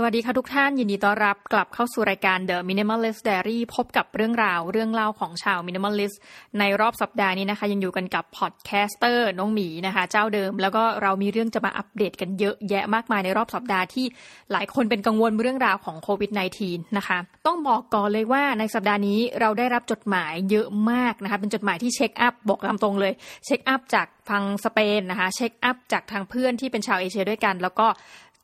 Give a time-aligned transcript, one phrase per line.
[0.00, 6.16] สวัสดีค่ะทุกท่านยินดีต้อนรับกลับเข้าสู่รายการ The Minimalist Diary พบกับเรื่องราวเรื่องเล่าของชาว Minimalist
[6.58, 14.06] ในรอบสัปดาห์นี้นะคะ ยังอยู่กันกับ podcaster น้องหมีนะคะ เจ้าเดิม แล้วก็เรามีเรื่องจะมาอัปเดตกันเยอะแยะมากมายในรอบสัปดาห์ที่
[14.52, 16.30] หลายคนเป็นกังวลเรื่องราวของโควิด
[16.64, 23.12] -19 นะคะ ต้องบอกก่อนเลยว่าในสัปดาห์นี้เราได้รับจดหมายเยอะมากนะคะ เป็นจดหมายที่ check up บอกตามตรงเลย
[23.46, 27.86] check up จากทางสเปนนะคะ check up จากทางเพื่อนที่เป็นชาวเอเชียด้วยกัน แล้วก็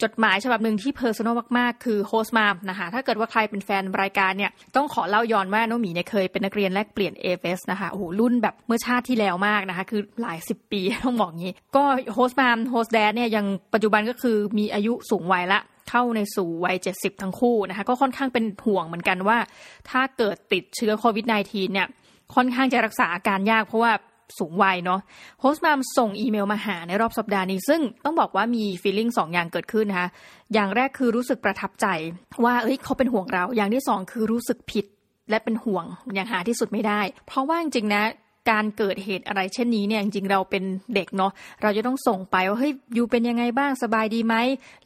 [0.02, 11.84] จดหมายฉบับหนึ่งที่ personal มากๆ คือ host mom นะคะ ถ้าเกิดว่าใครเป็นแฟนรายการเนี่ย ต้องขอเล่าย้อนว่าน้องหมีเนี่ยเคยเป็นนักเรียนแลกเปลี่ยน AFS นะคะ โอ้โห รุ่นแบบเมื่อชาติที่แล้วมากนะคะ คือหลายสิบปีต้องบอกงี้ ก็
[12.14, 19.38] host mom host dad เนี่ยยังปัจจุบันก็คือมีอายุสูงวัยละเข้าในสู่วัย 70 ทั้งคู่นะคะ ก็ค่อนข้างเป็นห่วงเหมือนกันว่า
[19.90, 21.86] ถ้าเกิดติดเชื้อโควิด -19 เนี่ย
[22.34, 23.92] ค่อนข้างจะรักษาอาการยากเพราะว่า
[24.38, 25.00] สูงวัยเนาะ
[25.40, 30.08] host mom ส่งอีเมลมาหาในรอบสัปดาห์นี้ ซึ่งต้องบอกว่ามี feeling สองอย่างเกิดขึ้นนะคะ
[30.54, 31.86] อย่างแรกคือรู้สึกประทับใจ
[32.44, 34.86] ว่าเอ้ยเขาเป็นห่วงเรา อย่างที่สองคือรู้สึกผิด
[35.30, 38.04] และเป็นห่วงอย่างหาที่สุดไม่ได้ เพราะว่าจริงๆนะ
[38.50, 40.64] การเกิดเหตุอะไรเช่นนี้เนี่ยจริงๆเราเป็น
[40.94, 44.34] เด็กเนาะเราจะต้องส่งไปว่าเฮ้ยอยู่เป็นยังไงบ้างสบายดีไหม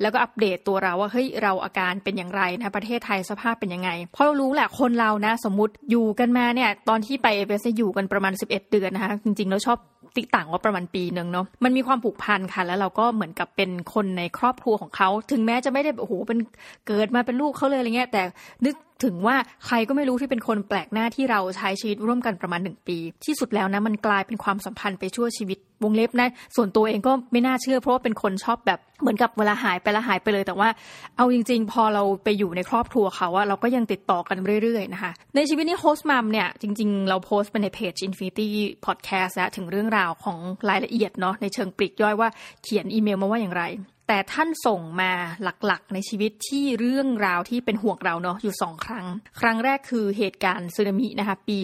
[0.01, 9.79] แล้วก็อัปเดตตัวเราว่าเฮ้ยเราอาการเป็นอย่างไรนะประเทศไทยสภาพเป็นยังไงเพราะเรารู้แหละคนเรานะ สมมติอยู่กันมาเนี่ยตอนที่ไป AFS อยู่กันประมาณ 11 เดือนนะคะจริงๆแล้วชอบ
[10.17, 16.39] ติต่างว่าประมาณปีหนึ่งเนาะมันมีความผูกพันค่ะ แล้วเราก็เหมือนกับเป็นคนในครอบครัวของเขาถึงแม้จะไม่ได้โอ้โหเป็น
[16.87, 18.23] เกิดมาเป็นลูกเขาเลยอะไรเงี้ยแต่
[18.67, 19.37] นึกถึงว่า
[19.67, 30.69] ใครก็ไม่รู้ที่เป็นคนแปลกหน้าที่เราใช้ชีวิตร่วมกันประมาณหนึ่งปี ที่สุดแล้วนะมันกลายเป็นความสัมพันธ์ไปชั่วชีวิต วงเล็บนะ ส่วนตัวเองก็ไม่น่าเชื่อ เพราะว่าเป็นคนชอบแบบเหมือนกับเวลาหายไปแล้วหายไปเลย แต่ว่า
[31.17, 38.49] เอาจริง ๆ พอเราไปอยู่ในครอบครัวเขาว่าเราก็ยังติดต่อกันเรื่อยๆนะคะ ในชีวิตนี้โฮสต์มัมเนี่ยจริง ๆ เราโพสต์ไปในเพจ Infinity
[38.87, 42.29] Podcast แล้วถึงเรื่องราวของรายละเอียดเนาะในเชิงปลีกย่อยว่า
[42.63, 43.65] เขียนอีเมลมาว่าอย่างไร
[44.09, 45.11] แต่ท่านส่งมา
[45.43, 49.07] หลักๆ ในชีวิตที่เรื่องราวที่เป็นห่วงเราเนาะอยู่สองครั้ง
[49.41, 51.59] ครั้งแรกคือเหตุการณ์สึนามินะคะปี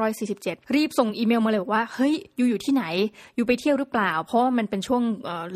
[0.00, 2.84] 2547 รีบส่งอีเมลมาเลยว่า เฮ้ย อยู่อยู่ที่ไหน
[3.36, 5.02] อยู่ไปเที่ยวหรือเปล่า เพราะมันเป็นช่วง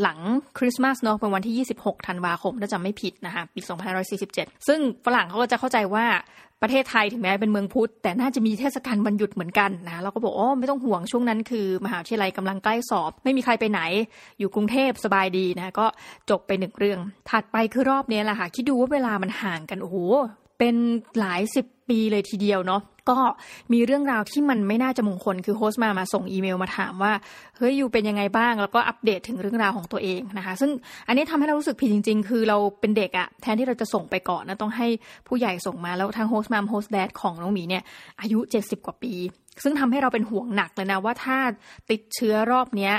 [0.00, 0.18] หลัง
[0.58, 3.60] คริสต์มาสเนาะเป็นวันที่ 26 ธันวาคมถ้าจำไม่ผิดนะคะปี
[4.14, 6.06] 2547 ซึ่งฝรั่งเขาก็จะเข้าใจว่า
[6.62, 13.80] ประเทศไทยถึงแม้เป็นเมืองพุทธแต่น่าจะมีเทศกาลวันหยุดเหมือนกันนะเราก็บอกอ๋อไม่ต้องห่วงช่วงนั้นคือ มหาวิทยาลัยกำลังใกล้สอบ ไม่มีใครไปไหน
[14.38, 15.86] อยู่กรุงเทพสบายดีนะก็
[16.30, 16.98] จบไปหนึ่งเรื่อง
[17.30, 19.96] ถัดไปคือรอบนี้แหละค่ะคิดดูว่าเวลามันห่างกันโอ้โห
[20.62, 20.80] เป็น
[21.20, 23.18] หลายสิบปีเลยทีเดียวเนาะก็
[23.72, 27.12] มีเรื่องราวที่มันไม่น่าจะมงคลคือโฮสต์มามาส่งอีเมลมาถามว่า
[27.56, 30.70] เฮ้ยอยู่เป็นยังไงบ้าง แล้วก็อัปเดตถึงเรื่องราวของตัวเองนะคะ ซึ่ง
[31.08, 34.86] อันนี้ทำให้เรารู้สึกผิดจริง ๆ คือเราเป็นเด็กอะแทนที่เราจะส่งไปก่อนนะต้องให้
[35.28, 37.82] ผู้ใหญ่ส่งมาแล้วทาง host mom host dad ของน้องหมีเนี่ย
[38.20, 39.12] อายุ 70 กว่าปี
[39.62, 41.38] ซึ่งทำให้เราเป็นห่วงหนักเลยนะว่าถ้า
[41.90, 42.94] ติดเชื้อรอบเนี้ย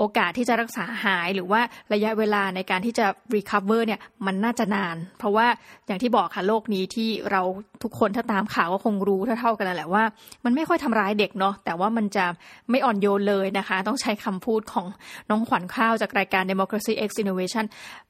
[0.00, 1.60] โอกาสที่จะรักษาหายหรือว่า
[1.92, 5.46] ระยะเวลาในการที่จะ recover เนี่ยมันน่าจะนาน เพราะว่า
[5.86, 7.42] อย่างที่บอกค่ะโรคนี้ที่เรา
[7.82, 10.04] ทุกคนถ้าตามข่าวก็คงรู้เท่าๆกันแหละว่า
[10.44, 12.26] มันไม่ค่อยทำร้ายเด็กเนาะแต่ว่ามันจะ
[12.70, 14.86] ไม่อ่อนโยนเลยนะคะ ต้องใช้คำพูดของ
[15.30, 17.64] น้องขวัญข้าวจากรายการ Democracy X Innovation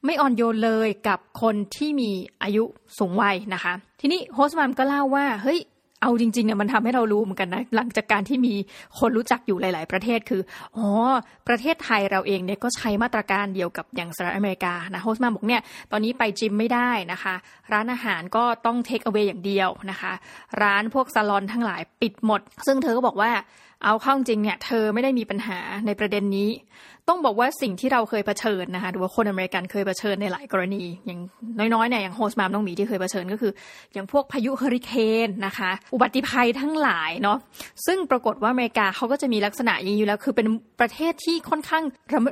[0.05, 2.11] ไม่อ่อนโยนเลยกับคนที่มี
[2.43, 2.63] อายุ
[2.97, 5.59] สูงวัยนะคะ ทีนี้โฮสต์มันก็เล่าว่าเฮ้ย
[6.01, 8.53] เอาจริงๆเนี่ยมันทำให้เรารู้เหมือนกันนะหลังจากการที่มี
[8.99, 10.41] คนรู้จักอยู่หลาย ๆ ประเทศคือ
[10.77, 10.87] อ๋อ
[11.47, 15.61] ประเทศไทยเราเองเนี่ยก็ใช้มาตรการเดียวกับอย่างสหรัฐอเมริกานะโฮสมาบอกเนี่ย
[15.91, 17.35] ตอนนี้ไปจิมไม่ได้นะคะ
[17.73, 20.13] ร้านอาหารก็ต้องเทคเอาไว้อย่างเดียวนะคะ
[20.61, 23.31] ร้านพวกซาลอนทั้งหลายปิดหมด ซึ่งเธอก็บอกว่า
[23.83, 26.49] เอาเข้าจริงเนี่ยเธอไม่ได้มีปัญหาในประเด็นนี้
[27.07, 31.19] ต้องบอกว่าสิ่งที่เราเคยเผชิญนะคะหรือว่าคนอเมริกันเคยเผชิญในหลายกรณี อย่าง
[31.73, 33.51] น้อยๆเนี่ยอย่าง host mom น้องหมีที่เคยเผชิญก็คือ
[33.93, 34.91] อย่างพวกพายุเฮอริเค
[35.25, 37.37] นนะคะ อุบัติภัยทั้งหลายเนาะ
[37.85, 40.47] ซึ่งปรากฏว่าอเมริกาเขาก็จะมีลักษณะอย่างนี้อยู่แล้วคือเป็น
[40.79, 41.83] ประเทศที่ค่อนข้าง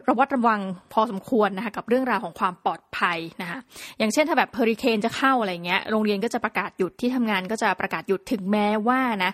[0.09, 0.59] ระแวดระวัง
[0.93, 3.59] พอสมควรนะคะกับเรื่องราวของความปลอดภัยนะคะ
[3.99, 9.31] อย่างเช่นถ้าแบบเฮอริเคนจะเข้าอะไรเงี้ยโรงเรียนก็จะประกาศหยุดที่ทำงานก็จะประกาศหยุดถึงแม้ว่านะ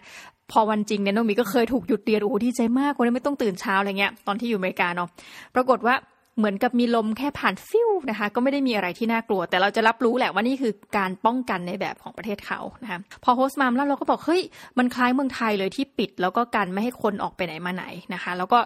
[0.51, 5.09] พอวันจริงเนี่ยน้องหมีก็เคยถูกหยุดเรียนโอ้ดีใจมากวันนี้ไม่ต้องตื่นเช้าอะไรเงี้ยตอนที่อยู่อเมริกาเนาะ
[5.55, 5.95] ปรากฏว่า
[6.37, 14.41] เหมือนกับมีลมแค่ผ่านฟิ้วนะคะ ก็ไม่ได้มีอะไรที่น่ากลัว แต่เราจะรับรู้แหละว่านี่คือการป้องกันในแบบของประเทศเขานะคะพอ host mom เล่าเราก็บอกเฮ้ย
[14.77, 18.59] มันคล้ายเมืองไทยเลยที่ปิด แล้วก็กันไม่ให้คนออกไปไหนมาไหนนะคะ แล้วก็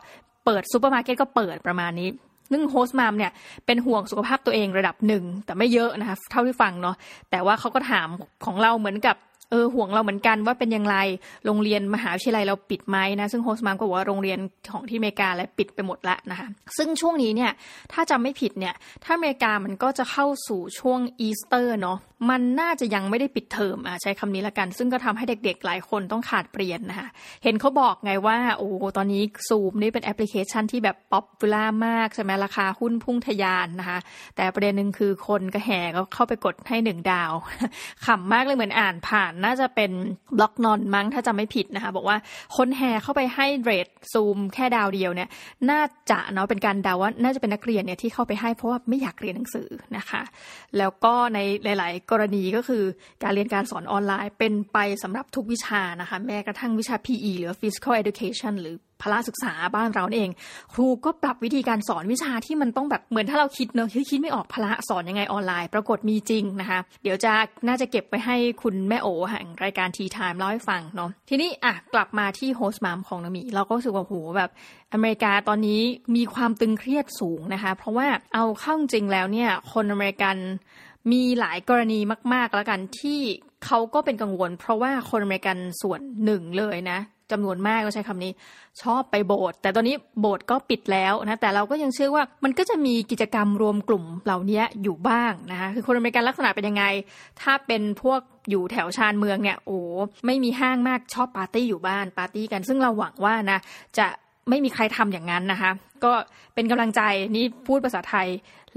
[0.45, 2.09] เปิดซูเปอร์มาร์เก็ตก็เปิดประมาณนี้
[2.53, 3.31] ซึ่ง host mom เนี่ย
[3.65, 6.95] เป็นห่วงสุขภาพตัวเองระดับหนึ่งแต่ไม่เยอะนะคะเท่าที่ฟังเนาะ
[7.31, 8.07] แต่ว่าเขาก็ถาม
[8.45, 9.15] ของเราเหมือนกับ
[9.51, 10.97] เออห่วงเราเหมือนกันว่าเป็นอย่างไร
[11.45, 14.39] โรงเรียนมหาวิทยาลัยเราปิดไหมนะ ซึ่ง host mom ก็บอกว่าโรงเรียน
[14.71, 16.47] ของที่อเมริกาและปิดไปหมดละนะคะ
[16.77, 17.51] ซึ่งช่วงนี้เนี่ย
[17.93, 21.97] ถ้าจำไม่ผิดเนี่ยถ้าอเมริกามันก็จะเข้าสู่ช่วงอีสเตอร์เนาะ
[22.29, 27.09] มันน่าจะยังไม่ได้ปิดเทอมอะใช้คำนี้ละกัน ซึ่งก็ทำให้เด็กๆ หลายคนต้องขาดเปลี่ยนนะคะ
[27.43, 33.99] เห็นเขาบอกไงว่า โอ้ตอนนี้ซูมนี่เป็นแอปพลิเคชันที่แบบ popular มาก ใช่ไหมราคาหุ้นพุ่งทะยานนะคะ
[34.35, 37.31] แต่ประเด็นหนึ่งคือคนก็แห่ก็เข้าไปกดให้หนึ่งดาว
[38.05, 39.91] ขำมากเลยเหมือนอ่านผ่านน่าจะเป็น
[40.37, 42.17] บล็อกนอนมั้งถ้าจำไม่ผิดนะคะ บอกว่า
[42.57, 45.29] คนแห่เข้าไปให้เรทซูมแค่ดาวเดียวเนี่ย
[45.69, 45.81] น่า
[46.11, 50.21] จะเนาะเป็นการดาว่าน่าจะเป็นนักเรียนเนี่ยที่เข้าไปให้เพราะว่าไม่อยากเรียนหนังสือนะคะ
[50.77, 52.83] แล้วก็ในหลายกรณีก็คือ
[53.23, 60.29] การเรียนการสอนออนไลน์ เป็นไปสำหรับทุกวิชานะคะ แม้กระทั่งวิชา PE หรือ Physical Education หรือพละศึกษาบ้านเราเอง
[60.73, 67.33] ครูก็ปรับวิธีการสอนวิชาที่มันต้องแบบเหมือนถ้าเราคิดเนอะคิดไม่ออกพละสอนยังไงออนไลน์ ปรากฏมีจริงนะคะ เดี๋ยวจะ
[67.67, 74.49] น่าจะเก็บไปให้คุณแม่โอแห่งรายการ Tea Time เล่าให้ฟังเนาะทีนี้อะกลับมาที่ host mom ของน้องหมีเราก็รู้สึกว่าโหแบบ
[74.93, 75.81] อเมริกาตอนนี้
[76.15, 80.37] มีความตึงเครียดสูงนะคะ เพราะว่าเอาเข้าจริงแล้วเนี่ยคนอเมริกัน
[81.11, 81.99] มีหลายกรณี
[82.33, 83.19] มาก ๆ แล้วกันที่
[83.65, 86.99] เขาก็เป็นกังวล เพราะว่าคนอเมริกันส่วนหนึ่งเลยนะ
[87.31, 88.31] จำนวนมากก็ใช้คำนี้
[88.81, 96.83] ชอบไปโบสถ์แต่ตอนนี้โบสถ์ก็ปิดแล้วนะแต่เราก็ยังเชื่อว่ามันก็จะมีกิจกรรมรวมกลุ่มเหล่านี้อยู่บ้างนะคะคือคนอเมริกันลักษณะเป็นยังไง
[97.41, 98.19] ถ้าเป็นพวก
[98.49, 99.79] อยู่แถวชานเมืองเนี่ยโอ้
[100.25, 103.59] ไม่มีห้างมากชอบปาร์ตี้อยู่บ้านปาร์ตี้กัน ซึ่งเราหวังว่านะ
[103.97, 104.07] จะ
[104.49, 105.71] ไม่มีใครทำอย่างนั้นนะคะ
[106.03, 106.13] ก็
[106.55, 107.01] เป็นกำลังใจ
[107.35, 108.27] นี่พูดภาษาไทย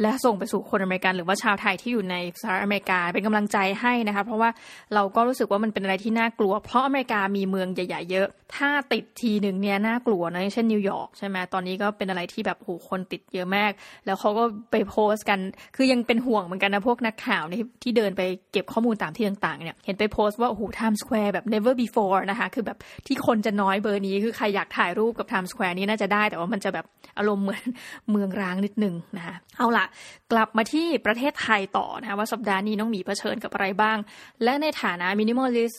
[0.03, 4.51] และส่งไปสู่คนอเมริกัน หรือว่าชาวไทยที่อยู่ในสหรัฐอเมริกาเป็นกำลังใจให้นะคะเพราะว่า
[4.95, 13.73] เราก็รู้สึกว่ามันเป็นอะไรที่น่ากลัว เพราะอเมริกามีเมืองใหญ่ๆเยอะ ถ้าติดทีหนึ่งเนี่ยน่ากลัวนะเช่นนิวยอร์กใช่ไหมตอนนี้ก็เป็นอะไรที่แบบโหคนติดเยอะมาก
[14.07, 15.39] แล้วเขาก็ไปโพสต์กัน
[15.77, 17.45] คือยังเป็นห่วงเหมือนกันนะพวกนักข่าว
[17.83, 18.23] ที่เดินไป
[18.53, 26.87] เก็บข้อมูลตามที่ต่างๆเนี่ยเห็นไปโพสต์ว่าโอ้โห Times Square แบบ never before นะคะคือแบบที่คนจะน้อยเบอร์นี้คือใครอยากถ่ายรูปกับ Times Square นี้น่าจะได้แต่ว่ามันจะแบบ
[27.19, 27.65] อารมณ์เหมือน
[28.11, 29.87] เมืองร้างนิดนึงนะคะเอาละ
[30.33, 33.99] กลับมาที่ประเทศไทยต่อนะคะว่าสัปดาห์นี้น้องหมีเผชิญกับอะไรบ้าง
[34.45, 35.75] และในฐานะมินิมอลลิส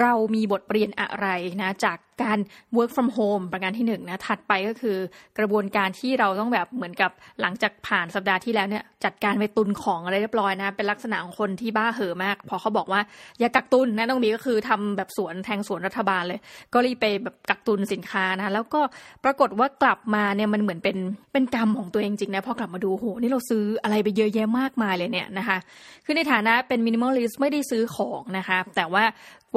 [0.00, 1.26] เรามีบทเรียนอะไร
[1.62, 2.38] นะจากการ
[2.76, 4.96] work from home ประการที่หนึ่งนะถัดไปก็คือ
[5.38, 7.10] กระบวนการที่เราต้องแบบเหมือนกับ
[7.40, 13.00] หลังจากผ่านสัปดาห์ที่แล้วเนี่ยจัดการไปตุนของอะไรเรียบร้อยนะ เป็นลักษณะของคนที่บ้าเห่อมาก พอเขาบอกว่า
[13.40, 16.40] อย่ากักตุนนะต้องมีก็คือทำแบบสวนแทงสวนรัฐบาลเลย
[16.72, 18.80] ก็รีบไปแบบกักตุนสินค้านะแล้วก็
[19.24, 20.96] ปรากฏว่ากลับมาเนี่ยมันเหมือนเป็น
[21.32, 25.58] เป็นกรรมของตัวเองจริงนะพอกลับมาดูโหนี่เราซื้ออะไรไปเยอะแยะมากมายเลยเนี่ยนะคะ
[26.04, 29.04] คือในฐานะเป็นมินิมอลลิสไม่ได้ซื้อของนะคะแต่ว่า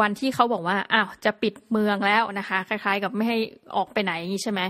[0.02, 3.38] วันที่เขาบอกว่าอ้าวจะปิดเมืองแล้วนะคะ คล้ายๆ กับไม่ให้
[3.76, 4.62] ออกไปไหนอย่างนี้ใช่ไหม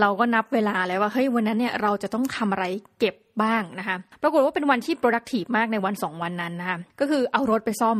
[0.00, 2.64] เราก็นับเวลาแล้วว่าเฮ้ยวันนั้นเนี่ยเราจะต้องทำอะไร
[2.98, 7.98] เก็บบ้างนะคะ ปรากฏว่าเป็นวันที่ productive มากในวันสองวันนั้นนะคะก็คือเอารถไปซ่อม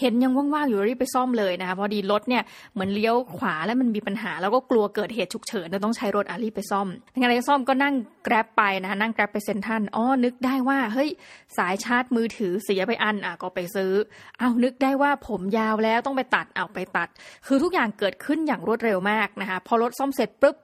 [0.00, 2.42] เห็นยังว่างๆอยู่รีบไปซ่อมเลยนะคะพอดีรถเนี่ย
[2.74, 7.94] เหมือนเลี้ยวขวาแล้วมันมีปัญหา แล้วก็กลัวเกิดเหตุฉุกเฉินต้องใช้รถอารีบไปซ่อมทางานไรซ่อมก็นั่ง
[8.24, 11.10] แกร็บไปนะคะนั่งแกร็บไปเซ็นทันอ๋อนึกได้ว่าเฮ้ย
[11.56, 13.92] สายชาร์จมือถือเสียไปอันอะก็ไปซื้อ
[14.38, 17.08] เอานึกได้ว่าผมยาวแล้วต้องไปตัดเอาไปตัด
[17.46, 20.56] คือทุกอย่างเกิดขึ้นอย่างรวดเร็วมากนะคะพอรถซ่อมเสร็จปุ๊บ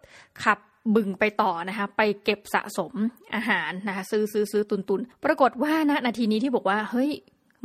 [0.44, 0.58] ขับ
[0.96, 2.93] บึงไปต่อนะคะไปเก็บสะสม
[3.35, 7.11] อาหารนะคะซื้อซื้อซื้อตุนตุนปรากฏว่าณนาทีนี้ที่บอกว่าเฮ้ย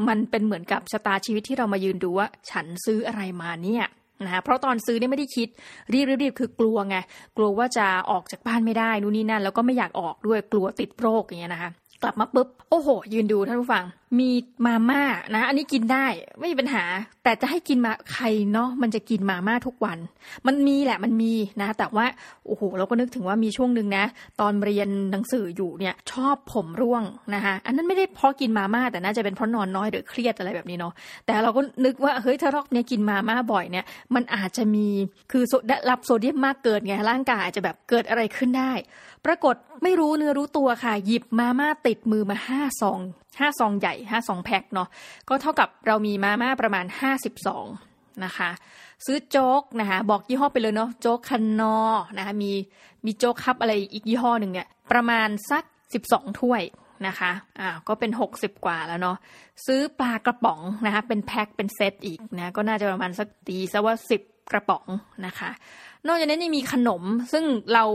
[0.07, 3.86] มันเป็นเหมือนกับชะตาชีวิตที่เรามายืนดูว่า ฉันซื้ออะไรมาเนี่ย
[4.24, 5.47] นะคะเพราะตอนซื้อเนี่ยไม่ได้คิด
[5.94, 6.97] รีบรีบคือกลัวไง
[7.38, 11.71] กลัวว่าจะออกจากบ้านไม่ได้นู่นนี่นั่น แล้วก็ไม่อยากออกด้วยกลัวติดโรคอย่างเงี้ยนะคะ
[12.03, 13.83] กลับมาปุ๊บโอ้โห ยืนดูท่านผู้ฟัง
[14.20, 14.30] มี
[14.66, 15.02] มาม่า
[15.36, 16.06] นะ อันนี้กินได้
[16.40, 16.84] ไม่มีปัญหา
[17.24, 19.98] แต่จะให้กินมาใครเนาะมันจะกินมาม่าทุกวัน
[20.48, 22.06] มันมีแหละมันมีนะ แต่ว่า
[22.46, 24.06] โอ้โหเราก็นึกถึงว่ามีช่วงหนึ่งนะ
[24.42, 27.04] ตอนเรียนหนังสืออยู่เนี่ยชอบผมร่วง
[27.36, 30.94] นะคะอันนั้นไม่ได้เพราะกินมาม่าแต่น่าจะเป็นเพราะนอนน้อยหรือเครียดอะไรแบบนี้เนาะ
[31.26, 34.88] แต่เราก็นึกว่าเฮ้ยถ้ารอกเนี้ยกินมาม่าบ่อยเนี่ย มันอาจจะมี
[35.31, 38.74] คือได้รับโซเดียมมากเกินไงร่างกายอาจจะแบบเกิดอะไรขึ้นได้
[39.26, 43.00] ปรากฏไม่รู้เนื้อรู้ตัวค่ะ หยิบมาม่าติดมือมาห้าซอง
[43.39, 44.87] ห้าซองใหญ่ห้าซองแพ็คเนาะ
[45.30, 47.65] ก็เท่ากับเรามีมาม่าประมาณห้าสิบซอง
[48.25, 48.49] นะคะ
[49.06, 51.77] ซื้อโจ๊กนะคะบอกยี่ห้อไปเลยเนาะโจ๊กคันนอ
[52.18, 52.51] นะคะมี
[53.06, 55.63] มีโจ๊กคับอะไรอีกยี่ห้อหนึ่งเนี่ยประมาณสัก
[55.94, 56.61] สิบสองถ้วย
[57.07, 59.18] นะคะอ่าก็เป็นหกสิบกว่าแล้วเนาะ
[59.65, 64.85] ซื้อปลากระป๋องนะคะเป็นแพ็คเป็นเซตอีกนะก็น่าจะประมาณสักตีซะว่าสิบกระป๋อง
[65.25, 65.49] นะคะ
[66.07, 67.85] นอกจากนั้นยังมีขนมซึ่งเรา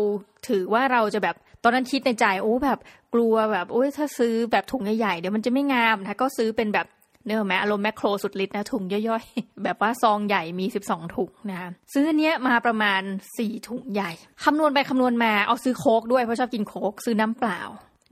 [0.49, 2.79] ถือว่าเราจะแบบตอนนั้นคิดในใจโอ้แบบ
[3.15, 6.87] กลัวแบบโอ้ยถ้าซื้อแบบถุงใหญ่ๆเดี๋ยวมันจะไม่งามนะก็ซื้อเป็นแบบ
[7.25, 13.03] เนื้อแมอารมณ์แมคโครสุดฤทธิ์นะถุงย่อยๆ แบบว่าซองใหญ่มี 12 ถุงนะคะซื้อเนี้ยมาประมาณ
[13.37, 14.11] 4 ถุงใหญ่
[14.45, 17.61] คำนวณไปคำนวณมาเอาซื้อโค้กด้วย เพราะชอบกินโค้กซื้อน้ำเปล่า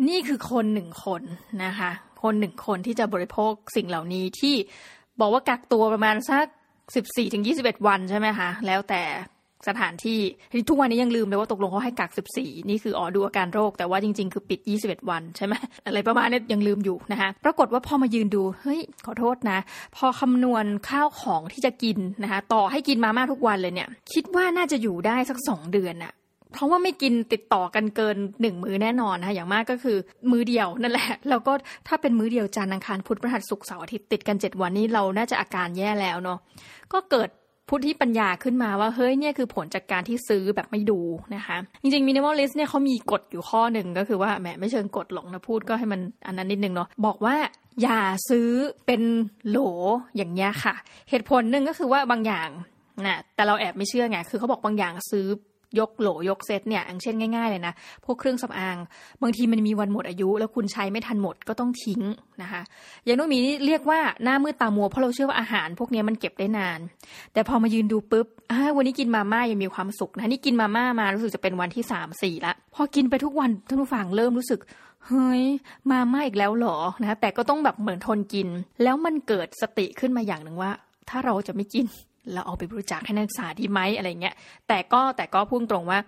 [0.08, 1.22] นี่คือคนหนึ่งคน
[1.64, 1.90] นะคะ
[2.22, 4.54] คนหนึ่งคนที่จะบริโภคสิ่งเหล่านี้ที่
[5.20, 6.46] บอกว่ากักตัวประมาณสัก
[7.16, 9.02] 14-21 วันใช่ไหมคะแล้วแต่
[9.68, 10.18] สถานที่
[10.68, 15.54] ทุกวันนี้ยังลืมเลยว่าตกลงเขาให้กัก 14 นี่คืออ๋อดูอาการโรค แต่ว่าจริง ๆ คือปิด 21 วันใช่ไหม
[15.86, 19.58] อะไรประมาณนี้ยังลืมอยู่นะคะปรากฏว่าพอมายืนดูเฮ้ยขอโทษนะ
[19.96, 26.12] พอคำนวณข้าวของที่จะกินนะคะต่อให้กินมาม่าทุกวันเลยเนี่ยคิดว่าน่าจะอยู่ได้สักสองเดือนอะ
[26.52, 29.96] เพราะว่าไม่กินติดต่อกันเกินหนึ่งมื้อแน่นอนนะคะอย่างมากก็คือ
[30.30, 31.52] มื้อเดียวนั่นแหละ แล้วก็
[31.88, 36.38] ถ้าเป็นมื้อเดียวจันทร์อังคารพุธพฤหัสศุกร์เสาร์อาทิตย์ติดกันเจ็ดวันนี้เราน่าจะอาการแย่แล้วเนาะ
[36.92, 37.28] ก็เกิด
[37.68, 41.00] พุทธิปัญญาขึ้นมาว่าเฮ้ยเนี่ยคือผลจากการที่ซื้อแบบไม่ดู
[41.34, 47.34] นะคะ จริงๆมินิมอลลิสเนี่ยเขามีกฎอยู่ข้อหนึ่งก็คือว่าแหมไม่เชิงกฎหลงนะพูดก็ให้มันอันนั้นนิดนึงเนาะบอกว่า
[47.82, 48.48] อย่าซื้อ
[48.86, 49.02] เป็น
[49.48, 49.58] โหล
[50.16, 50.74] อย่างเงี้ยค่ะ
[51.10, 52.48] เหตุผลหนึ่งก็คือว่าบางอย่าง
[53.06, 55.26] นะแต่เราแอบไม่เชื่อไงคือเขาบอกบางอย่างซื้อ
[55.78, 58.76] ยกโหลยกเซตเนี่ยอย่างเช่นง่ายๆเลยนะ พวกเครื่องสำอาง
[59.22, 62.00] บางทีมันมีวันหมดอายุ แล้วคุณใช้ไม่ทันหมดก็ต้องทิ้ง
[62.42, 62.62] นะคะ
[63.04, 66.80] อย่างน้มีนี่เรียกว่าหน้ามืดตามัวเพราะเราเชื่อว่าอาหาร พวกนี้มันเก็บได้นาน
[67.32, 68.26] แต่พอมายืนดูปุ๊บ
[68.76, 74.60] วันนี้กินมาม่ายังมีความสุขนะนี่กินมาม่ามารู้สึกจะเป็นวันที่สามสี่ละพอกินไปทุกวันท่านผู้ฟังเริ่มรู้สึก
[75.06, 75.44] เฮ้ย
[75.90, 78.48] มาม่าอีกแล้วหรอนะแต่ก็ต้องแบบเหมือนทนกิน
[78.82, 80.70] แล้วมันเกิดสติขึ้นมาอย่างหนึ่งว่า
[81.08, 81.86] ถ้าเราจะไม่กิน
[82.32, 84.34] เราเอาไปบริจาคให้นักศึกษาดีไหมอะไรเงี้ย
[84.68, 85.98] แต่ก็แต่ก็พูดตรงว่า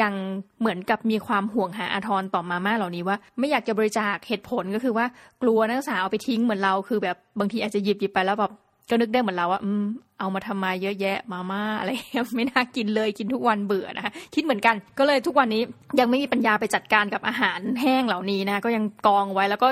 [0.00, 0.12] ยัง
[0.60, 5.06] เหมือนกับมีความห่วงหาอาทรต่อมาม่าเหล่านี้ว่า ไม่อยากจะบริจาคเหตุผลก็คือว่า
[5.42, 8.52] กลัวนักศึกษาเอาไปทิ้งเหมือนเราคือแบบบางทีอาจจะหยิบหยิบไปแล้วแบบ
[8.90, 9.84] ก็นึกได้เหมือนเราว่าอืม
[10.20, 11.90] เอามาทำมาเยอะแยะมาม่าอะไร
[12.36, 15.62] ไม่น่ากินเลยกินทุกวันเบื่อนะคะคิดเหมือนกัน ก็เลยทุกวันนี้
[16.00, 19.68] ยังไม่มีปัญญาไปจัดการกับอาหารแห้งเหล่านี้นะก็ยังกองไว้แล้วก็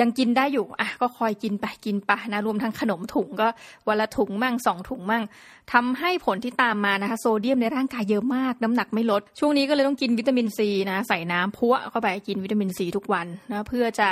[0.00, 3.48] ยังกินได้อยู่อะก็คอยกินไปกินไปนะรวมทั้งขนมถุงก็
[3.88, 5.22] วันละถุงมั่งสองถุงมั่ง
[5.72, 14.08] ทำให้ผลที่ตามมานะคะ โซเดียมในร่างกายเยอะมากน้ำหนักไม่ลด ช่วงนี้ก็เลยต้องกินวิตามินซีนะใส่น้ำพัวเข้าไปกินวิตามินซีทุกวันนะเพื่อจะ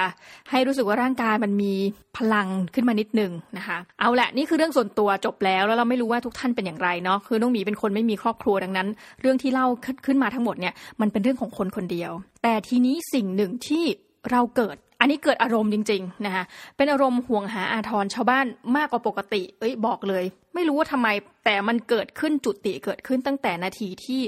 [0.51, 1.73] ให้รู้สึกว่าร่างกายมันมี
[2.17, 8.89] พลังขึ้นมานิดนึงนะคะ เอาแหละนี่คือเรื่องส่วนตัวจบแล้วแล้วเราไม่รู้ว่าทุกท่านเป็นอย่างไรเนาะคือน้องหมีเป็นคนไม่มีครอบครัวดังนั้น
[9.21, 9.67] เรื่องที่เล่า
[10.07, 12.13] ขึ้นมาทั้งหมดเนี่ยมันเป็นเรื่องของคนคนเดียว
[12.43, 13.85] แต่ทีนี้สิ่งหนึ่งที่
[14.31, 16.45] เราเกิดอันนี้เกิดอารมณ์จริงๆนะคะ
[16.77, 18.47] เป็นอารมณ์ห่วงหาอาทรชาวบ้าน
[18.77, 20.25] มากกว่าปกติ เอ้ยบอกเลย
[20.55, 21.09] ไม่รู้ว่าทำไม
[21.45, 24.21] แต่มันเกิดขึ้นจุติเกิดขึ้นตั้งแต่นาทีที่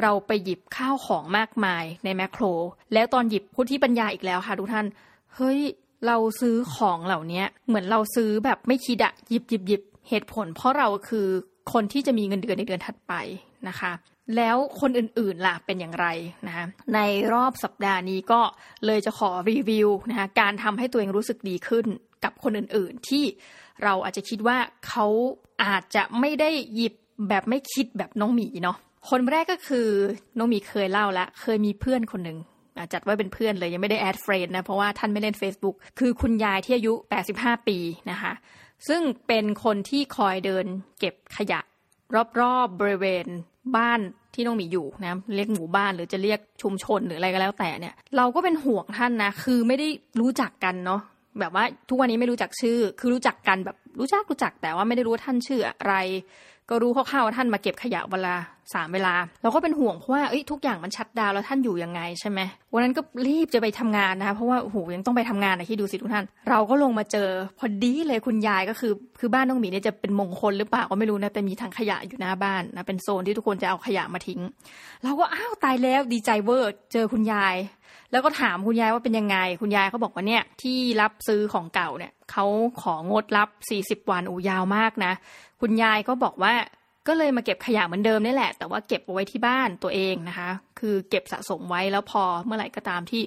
[0.00, 2.44] เราไปหยิบข้าวของมากมายในแมคโคร
[2.94, 4.86] แล้วตอนหยิบพุทธิปัญญาอีกแล้วค่ะทุกท่าน
[5.36, 5.60] เฮ้ย
[6.06, 11.26] เราซื้อของเหล่านี้เหมือนเราซื้อแบบไม่คิดอะหยิบหยิบหยิบ เหตุผลเพราะเราคือ
[11.72, 13.12] คนที่จะมีเงินเดือนในเดือนถัดไป
[13.68, 13.92] นะคะ
[14.36, 16.06] แล้วคนอื่นๆล่ะเป็นอย่างไร
[16.46, 17.00] นะคะใน
[17.32, 18.40] รอบสัปดาห์นี้ก็
[18.86, 21.86] เลยจะขอรีวิวนะคะการทำให้ตัวเองรู้สึกดีขึ้น
[22.24, 23.24] กับคนอื่นๆ ที่
[23.82, 25.06] เราอาจจะคิดว่าเขา
[25.64, 26.94] อาจจะไม่ได้หยิบ
[27.28, 28.76] แบบไม่คิดแบบน้องหมีเนาะ
[29.10, 29.88] คนแรกก็คือ
[30.38, 32.38] น้องหมีเคยเล่าแล้วเคยมีเพื่อนคนหนึ่ง
[32.92, 36.92] จัดว่าเป็นเพื่อนเลยยังไม่ได้แอดเฟรนนะ เพราะว่าท่านไม่เล่น Facebook คือคุณยายที่อายุ
[37.30, 37.78] 85 ปี
[38.10, 38.32] นะคะ
[38.88, 40.66] ซึ่งเป็นคนที่คอยเดิน
[40.98, 41.60] เก็บขยะ
[42.40, 43.26] รอบๆบริเวณ
[43.76, 44.00] บ้าน
[44.34, 49.88] ที่น้องหมีอยู่นะเรียกหมู่บ้านหรือจะเรียกชุมชนหรืออะไรก็แล้วแต่เนี่ย เราก็เป็นห่วงท่านนะ คือไม่ได้
[50.20, 51.00] รู้จักกันเนาะ
[51.40, 55.94] แบบว่าทุกวันนี้ไม่รู้จักชื่อ คือรู้จักกันแบบรู้จักรู้จักแต่ว่าไม่ได้รู้ว่าท่านชื่ออะไร
[56.70, 58.34] ก็รู้คร่าวๆว่าท่านมาเก็บขยะเวลา
[58.74, 62.40] สามเวลา เราก็เป็นห่วงเพราะว่าทุกอย่างมันชัดดาวแล้วท่านอยู่ยังไงใช่ไหม
[62.72, 67.28] วันนั้นก็รีบจะไปทำงานนะคะเพราะว่าโอ้โหยังต้องไปทำงานนะที่ดูสิทุกท่าน เราก็ลงมาเจอ
[67.58, 74.40] พอดีเลยคุณยายก็คือ คือบ้านน้องหมีเนี่ยจะเป็นมงคลหรือเปล่าก็ไม่รู้นะแต่มีถังขยะอยู่หน้าบ้านนะเป็นโซนที่ทุกคนจะเอาขยะมาทิ้ง
[75.04, 77.56] เราก็อ้าวตายแล้วดีใจเวอร์เจอคุณยาย
[78.14, 82.44] แล้วก็ถามคุณยายว่าเป็นยังไง คุณยายเขาบอกว่าเนี่ยที่รับซื้อของเก่าเนี่ยเขา
[82.82, 83.48] ของดรับ
[84.00, 85.12] 40 วันอูยาวมากนะ
[85.60, 86.54] คุณยายก็บอกว่า
[87.08, 93.22] ก็เลยมาเก็บขยะเหมือนเดิมนี่แหละ แต่ว่าเก็บเอาไว้ที่บ้านตัวเองนะคะ คือเก็บสะสมไว้แล้วพอเมื่อไหร่ก็ตามที่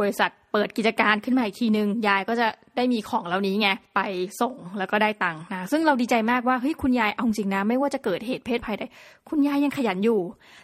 [0.00, 2.46] บริษัทเปิดกิจการขึ้นมาอีกทีนึง ยายก็จะ
[2.76, 4.00] ได้มีของเหล่านี้ไง ไป
[4.40, 8.82] ส่งแล้วก็ได้ตังค์นะซึ่งเราดีใจมากว่าเฮ้ยคุณยายเอาจริงนะ ไม่ว่าจะเกิดเหตุเพศภัยใด
[9.28, 10.20] คุณยายยังขยันอยู่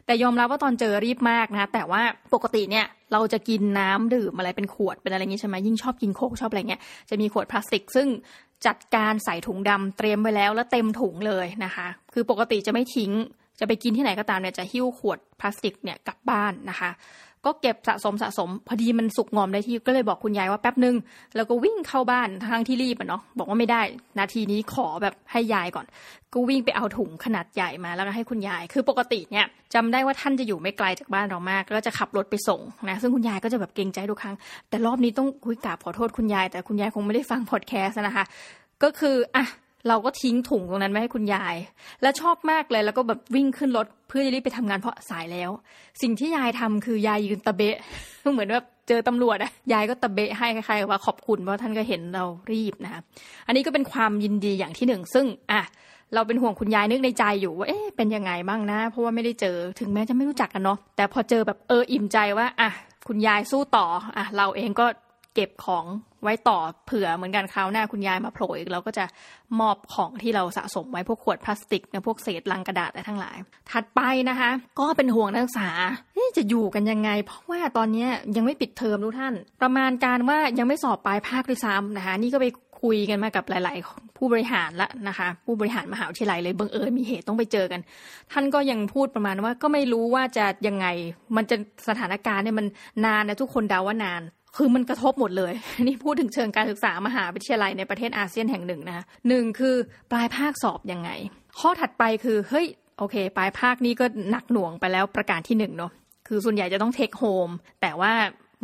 [0.07, 2.03] แต่ยอมรับว่าตอนเจอรีบมากนะ แต่ว่า
[2.35, 8.07] ปกติเนี่ยเราจะกินน้ำดื่มอะไรเป็นขวดเป็นอะไรเงี้ใช่ไหมยิ่งชอบกินโคกชอบอะไรเงี้ยจะมีขวดพลาสติก ซึ่ง
[8.67, 13.13] จัดการใส่ถุงดำเตรียมไว้แล้วแล้วเต็มถุงเลยนะคะ คือปกติจะไม่ทิ้ง
[13.61, 16.91] จะไปกินที่ไหนก็ตามเนี่ยจะหิ้วขวดพลาสติกเนี่ยกลับบ้านนะคะ
[17.49, 20.97] ก็เก็บสะสมสะสม พอดีมันสุกงอมได้ที่ก็เลยบอกคุณยายว่าแป๊บนึง
[21.37, 23.83] แล้วก็วิ่งเข้าบ้านทางที่รีบอะเนาะบอกว่าไม่ได้
[24.19, 25.87] นาทีนี้ขอแบบให้ยายก่อน
[26.33, 34.37] ก็วิ่งไปเอาถุงขนาดใหญ่มาแล้วก็ให้คุณยาย คือปกติเนี่ยจำได้ว่าท่านจะอยู่ไม่ไกลจากบ้านเรามาก ก็จะขับรถไปส่งนะซึ่งคุณยายก็จะแบบเกรงใจทุกครั้ง
[34.69, 38.25] แต่รอบนี้ต้องคุยกราบขอโทษคุณยาย แต่คุณยายคงไม่ได้ฟังพอดแคสต์นะคะ
[38.83, 39.45] ก็คืออะ
[39.89, 41.57] เราก็ทิ้งถุงตรงนั้นไว้ให้คุณยาย
[42.03, 45.51] แล้วชอบมากเลยแล้วก็แบบวิ่งขึ้นรถเพื่อจะรีบไปทำงานเพราะสายแล้ว
[46.03, 47.77] สิ่งที่ยายทำคือยายยืนตะเบะ
[48.33, 53.01] เหมือนแบบเจอตำรวจอะยายก็ตะเบะให้ใครๆว่าขอบคุณเพราะท่านก็เห็นเรารีบนะคะ
[53.47, 55.63] อันนี้ก็เป็นความยินดีอย่างที่หนึ่งซึ่งอะ
[56.15, 62.71] เราเป็นห่วงคุณยายนึกในใจอยู่ว่าเอ๊ะเป็นยังไงบ้างนะ เพราะว่าไม่ได้เจอถึงแม้จะไม่รู้จักกันเนาะแต่พอเจอแบบเอออิ่มใจว่าอะ
[63.09, 64.87] คุณยายสู้ต่ออะเราเองก็
[65.39, 65.87] เก็บของ
[66.25, 69.05] ไว้ต่อเผื่อเหมือนกันคราวหน้าคุณยายมาโผล่อีกเราก็จะ
[69.61, 73.37] มอบของที่เราสะสมไว้พวกขวดพลาสติกนะพวกเศษลังกระดาษอะไรทั้งหลาย
[73.71, 75.71] ถัดไปนะคะ ก็เป็นห่วงนักศึกษา
[76.37, 82.47] จะอยู่กันยังไง เพราะว่าตอนนี้ยังไม่ปิดเทอมทุกท่าน ประมาณการว่ายังไม่สอบปลายภาคด้วยซ้ำนะคะ นี่ก็ไป
[82.83, 87.81] คุยกันมากับหลาย ๆ ผู้บริหารละนะคะ ผู้บริหารมหาวิทยาลัยเลยบังเอิญมีเหตุต้องไปเจอกัน
[88.33, 90.87] ท่านก็ยังพูดประมาณว่าก็ไม่รู้ว่าจะยังไง
[91.37, 91.57] มันจะ
[91.89, 92.67] สถานการณ์เนี่ยมัน
[93.05, 94.23] นานนะทุกคนเดาว่านาน
[94.57, 95.53] คือมันกระทบหมดเลย
[95.83, 99.75] นี่พูดถึงเชิงการศึกษามหาวิทยาลัยในประเทศอาเซียนแห่งหนึ่งนะคะหนึ่งคือ
[100.11, 101.11] ปลายภาคสอบยังไง
[101.61, 102.67] ข้อถัดไปคือเฮ้ย
[102.99, 105.93] โอเค ปลายภาคนี้ก็หนักหน่วงไปแล้วประการที่หนึ่งเนาะ
[106.27, 107.51] คือส่วนใหญ่จะต้องเทคโฮม
[107.81, 108.13] แต่ว่า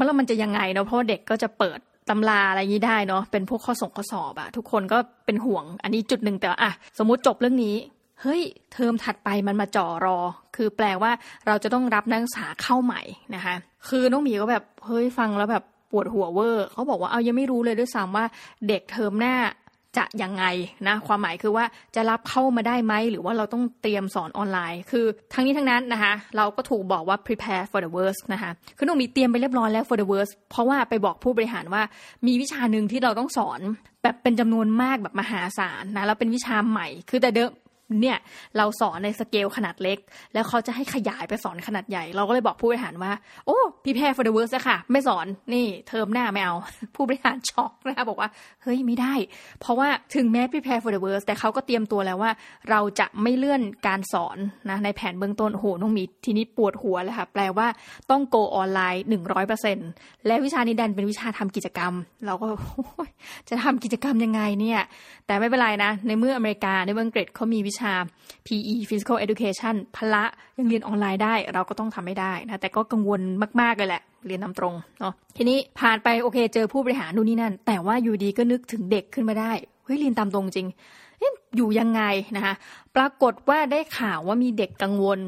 [0.06, 1.78] แล้วมันจะยังไงเนาะเพราะเด็กก็จะเปิด
[2.10, 7.76] ตำราอะไรนี้ได้เนาะเป็นพวกข้อส่งข้อสอบอะทุกคนก็เป็นห่วง อันนี้จุดหนึ่งแต่อะสมมติจบเรื่องนี้
[8.22, 10.18] เฮ้ยเทอมถัดไปมันมาจ่อรอ
[10.56, 11.10] คือแปลว่า
[11.46, 13.02] เราจะต้องรับนักศึกษาเข้าใหม่
[13.34, 13.54] นะคะ
[13.88, 15.64] คือน้องหมีก็แบบเฮ้ยฟังแล้วแบบ
[15.94, 18.24] ปวดหัวเวอร์เขาบอกว่าเอายังไม่รู้เลยด้วยซ้ำว่า
[18.68, 19.36] เด็กเทอมหน้า
[20.00, 20.44] จะยังไง
[20.88, 31.82] นะความหมายคือว่าจะรับเข้ามาได้ไหมหรือว่าเราต้องเตรียมสอนออนไลน์ คือทั้งนี้ทั้งนั้นนะคะเราก็ถูกบอกว่า prepare for the worst นะคะคือต้องมีเตรียมไปเรียบร้อยแล้ว for the worst เพราะว่าไปบอกผู้บริหารว่า
[32.26, 33.60] มีวิชาหนึ่งที่เราต้องสอน
[34.02, 37.50] แบบเป็นจำนวนมากแบบมหาศาลนะแล้วเป็นวิชาใหม่ คือแต่เดิม
[38.00, 38.18] เนี่ย
[38.56, 39.98] เราสอนในสเกลขนาดเล็ก
[40.34, 43.12] แล้วเขาจะให้ขยายไปสอนขนาดใหญ่ เราก็เลยบอกผู้บริหารว่า
[43.46, 46.54] โอ้ prepare for the worst ค่ะ ไม่สอนนี่เทอมหน้าไม่เอา
[46.94, 48.28] ผู้บริหารช็อกนะคะบอกว่า
[48.62, 49.14] เฮ้ยไม่ได้
[49.60, 52.30] เพราะว่าถึงแม้พี่แพร for the worst แต่เขาก็เตรียมตัวแล้วว่า
[52.70, 54.38] เราจะไม่เลื่อนการสอน
[54.70, 57.66] นะในแผนเบื้องต้นโหน้องหมีทีนี้ปวดหัวเลยค่ะแปลว่า
[58.10, 59.78] ต้อง go online หนึ่งร้อยเปอร์เซ็นต์
[60.26, 61.92] และวิชานี้ดันเป็นวิชาทำกิจกรรม
[62.26, 62.46] เราก็
[63.48, 64.80] จะทำกิจกรรมยังไงเนี่ย
[65.26, 67.92] แต่ไม่เป็นไรนะ ในเมื่ออเมริกาในเมืองเกรดเขามีวิชา
[68.46, 70.24] PE Physical Education พละ
[70.58, 73.20] ยังเรียนออนไลน์ได้เราก็ต้องทำไม่ได้นะแต่ก็กังวล
[73.60, 79.52] มาก ๆ เลยแหละ เรียนนำตรงเนาะทีนี้ผ่านไปโอเคเจอผู้บริหารนู่นนี่นั่น แต่ว่าอยู่ดีก็นึกถึงเด็กขึ้นมาได้
[79.84, 80.66] เฮ้ยเรียนตามตรงจริง
[81.56, 82.02] อยู่ยังไง
[82.36, 82.54] นะคะ
[82.96, 85.18] ปรากฏว่าได้ข่าวว่ามีเด็กกังวล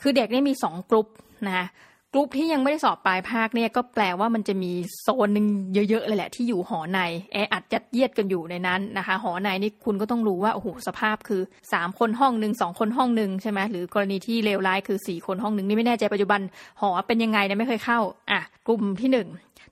[0.00, 1.06] คือเด็กนี่มีสองกลุ่ม
[1.46, 1.66] นะคะ
[2.14, 4.72] กลุ่มที่ยังไม่ได้สอบปลายภาคเนี่ยก็แปลว่ามันจะมี
[5.02, 7.00] โซนหนึ่งเยอะๆเลยแหละที่อยู่หอใน
[7.32, 11.42] แออัดยัดเยียดกันอยู่ในนั้นนะคะ หอในนี่คุณก็ต้องรู้ว่าโอ้โหสภาพคือ
[11.72, 16.40] สามคนห้องหนึ่งสองคนห้องหนึ่งใช่ไหมหรือกรณีที่เลวร้ายคือสี่คนห้องหนึ่งนี่ไม่แน่ใจปัจจุบัน
[16.80, 19.28] หอเป็นยังไงเนี่ยไม่เคยเข้าอะกลุ่มที่หนึ่ง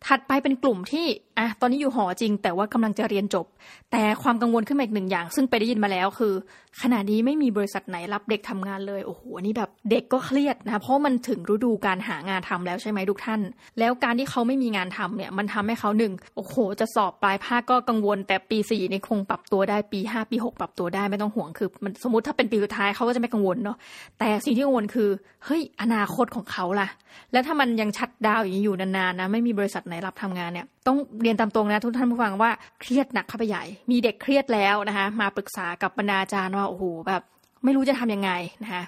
[0.06, 1.06] ถัดไปเป็นกลุ่มที่
[1.38, 3.46] อะตอนนี้อยู่หอจริง แต่ว่ากำลังจะเรียนจบ
[3.92, 6.34] แต่ความกังวลขึ้นมาอีกหนึ่งอย่าง ซึ่งไปได้ยินมาแล้วคือ
[6.82, 13.40] ขณะนี้ไม่มีบริษัทไหนรับเด็กทำงานเลย โอ้โหนี่แบบเด็กก็เครียดนะ เพราะมันถึงฤดูการหางานทำแล้วใช่ไหมทุกท่าน
[13.78, 23.76] แล้วการที่เขาไม่มีงานทำเนี่ย มันทำให้เขาหนึ่งโอ้โห จะสอบปลายภาคก็กังวล แต่ปีสี่นี่คงปรับตัวได้ปีห้าปีหกปรับตัวได้ไม่ต้องห่วงคือ มันสมมติถ้าเป็นปีสุดท้ายเขาก็จะไม่กังวลเนาะ
[24.18, 25.08] แต่สิ่งที่กังวลคือ
[25.44, 26.88] เฮ้ยอนาคตของเขาล่ะ
[27.32, 37.22] แล้วถ้ามันยังชัดดาวอย่างนี้อยู่นานๆนะไม่มีบริษัทไหนรับทำงานเนี่ยต้องเรียนตามตรงนะทุกท่านผู้ฟังว่าเครียดหนักเข้าไปใหญ่ มีเด็กเครียดแล้วนะคะมาปรึกษากับบรรดาอาจารย์ว่าโอ้โหแบบ
[37.64, 38.30] ไม่รู้จะทำยังไง
[38.62, 38.84] นะคะ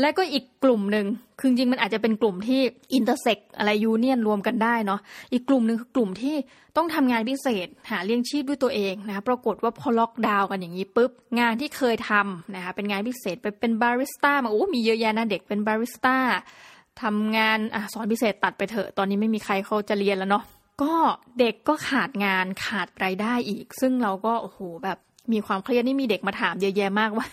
[0.00, 1.06] และก็อีกกลุ่มหนึ่ง
[1.38, 2.60] คือจริงมันอาจจะเป็นกลุ่มที่
[2.94, 5.00] intersect อะไร union รวมกันได้เนาะ
[5.32, 6.36] อีกกลุ่มหนึ่งคือกลุ่มที่
[6.76, 16.16] ต้องทำงานพิเศษ หาเลี้ยงชีพด้วยตัวเองนะคะปรากฏว่าพอล็อกดาวน์กันอย่างนี้ปุ๊บ งานที่เคยทำนะคะเป็นงานพิเศษไปเป็นบาริสต้ามาโอ้มีเยอะแยะนะเด็กเป็นบาริสต้า
[17.02, 20.44] ทำงานอสอนพิเศษตัดไปเถอะตอนนี้ไม่มีใครเขาจะเรียนแล้วเนาะ
[20.82, 20.94] ก็
[21.38, 24.98] เด็กก็ขาดงานขาดรายได้อีก ซึ่งเราก็โอ้โหแบบ
[25.34, 27.26] มีความเครียดนี่มีเด็กมาถามเยอะแยะมากว่า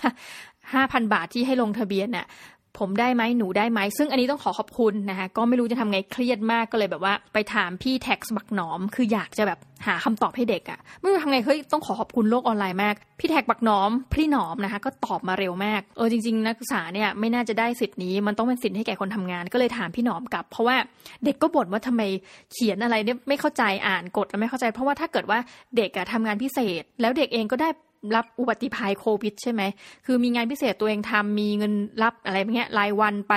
[0.73, 2.25] ห้าพันบาทที่ให้ลงทะเบียนเนี่ย
[2.79, 20.77] ผมได้ไหมหนูได้ไหม ซึ่งอันนี้ต้องขอขอบคุณนะคะก็ไม่รู้จะทำไงเครียดมากก็เลยแบบว่า ไปถามพี่ TaxBugnoms คืออยากจะแบบหาคำตอบให้เด็กอะ่ะไม่รู้ทำไงเฮ้ยต้องขอขอบคุณโลกออนไลน์มาก พี่ TaxBugnoms พี่หนอมนะคะก็ตอบมาเร็วมากเออจริง ๆ นักศึกษาเนี่ยไม่น่าจะได้สิทธิ์นี้มันต้องเป็นสิทธิ์ให้แก่คนทำงาน ก็เลยถามพี่หนอมกลับ เพราะว่า
[21.25, 22.01] เด็กก็บ่นว่าทำไม
[22.51, 25.39] เขียนอะไรเนี่ยไม่เข้าใจอ่านกดแล้วไม่เข้าใจ เพราะว่าถ้าเกิดว่า
[25.77, 27.69] เด็กอะทำงานพิเศษ แล้วเด็กเองก็ได้
[28.15, 29.62] รับอุบัติภัยโควิดใช่ไหม
[30.05, 33.33] คือมีงานพิเศษตัวเองทำมีเงินรับอะไรเงี้ยรายวันไป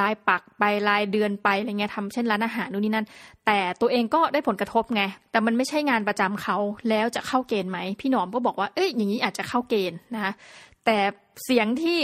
[0.00, 3.06] รายปักไปรายเดือนไปอะไรเงี้ยทำเช่นร้านอาหารนู่นนี่นั่น
[3.46, 6.56] แต่ตัวเองก็ได้ผลกระทบไง แต่มันไม่ใช่งานประจำเขา
[6.88, 10.32] แล้วจะเข้าเกณฑ์ไหม พี่หนอมก็บอกว่า เอ้ย อย่างนี้อาจจะเข้าเกณฑ์นะ
[10.84, 10.96] แต่
[11.44, 11.98] เสียงที่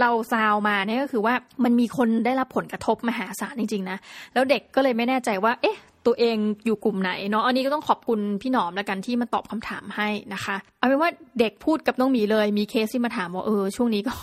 [0.00, 3.98] เราซาวมาเนี่ยก็คือว่ามันมีคนได้รับผลกระทบมหาศาลจริงๆนะ
[4.32, 6.36] แล้วเด็กก็เลยไม่แน่ใจว่า เอ๊ะ ตัวเอง
[6.66, 11.10] อยู่กลุ่มไหนเนาะอันนี้ก็ต้องขอบคุณพี่หนอมแล้วกันที่มาตอบคำถามให้นะคะ เอาเป็นว่า
[11.40, 14.14] เด็กพูดกับน้องหมีเลย มีเคสที่มาถามว่าเออช่วงนี้ก็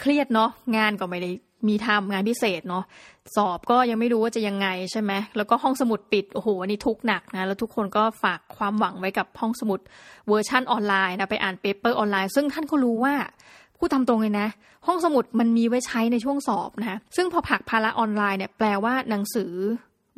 [0.00, 1.30] เครียดเนาะงานก็ไม่ได้
[1.68, 2.84] มีทำงานพิเศษเนาะ
[3.36, 9.80] สอบก็ยังไม่รู้ว่าจะยังไงใช่ไหมแล้วก็ห้องสมุดปิดโอ้โหอันนี้ทุกหนักนะแล้วทุกคนก็ฝากความหวังไว้กับห้องสมุด
[10.28, 13.14] เวอร์ชั่นออนไลน์นะไปอ่าน paper ออนไลน์ ซึ่งท่านก็รู้ว่า
[13.78, 14.48] พูดตามตรงเลยนะ
[14.86, 19.52] ห้องสมุดมันมีไว้ใช้ในช่วงสอบนะคะซึ่งพอผลักภาระออนไลน์เนี่ยแปลว่าหนังสือ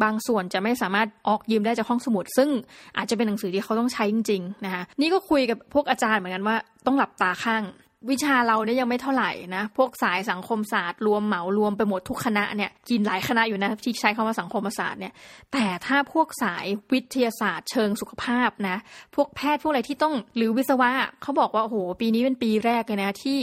[0.02, 2.48] บางส่วนจะไม่สามารถออกยืมได้จากห้องสมุด ซึ่ง
[2.96, 7.62] อาจจะเป็นหนังสือที่เขาต้องใช้จริงๆนะคะนี่ก็คุยกับพวกอาจารย์เหมือนกันว่าต้องหลับตาข้าง
[8.10, 15.12] วิชาเราเนี่ยยังไม่เท่าไหร่นะ พวกสายสังคมศาสตร์รวมเหมารวมไปหมดทุกคณะเนี่ยกินหลายคณะอยู่นะที่ใช้คำว่าสังคมศาสตร์เนี่ย
[15.52, 18.76] แต่ถ้าพวกสายวิทยาศาสตร์เชิงสุขภาพนะ
[19.14, 20.90] พวกแพทย์พวกอะไรที่ต้องหรือวิศวะ
[21.22, 23.38] เขาบอกว่าโอ้โหปีนี้เป็นปีแรกเลยนะที่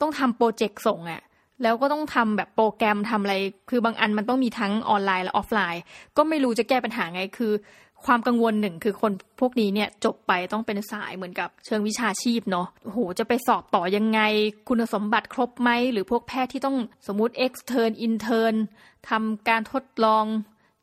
[0.00, 1.22] ต้องทำโปรเจกต์ส่งอะ่ะ
[1.62, 3.34] แล้วก็ต้องทำแบบโปรแกรมทำอะไร
[3.70, 5.82] คือบางอันมันต้องมีทั้งออนไลน์และออฟไลน์
[6.16, 7.52] ก็ไม่รู้จะแก้ปัญหาไง คือ
[8.06, 14.20] ความกังวลหนึ่งคือคนพวกนี้เนี่ยจบไปต้องเป็นสายเหมือนกับเชิงวิชาชีพเนาะโอ้โห จะไปสอบต่อยังไง
[14.68, 18.54] คุณสมบัติครบไหม หรือพวกแพทย์ที่ต้องสมมติ extern intern
[19.08, 20.24] ทำการทดลอง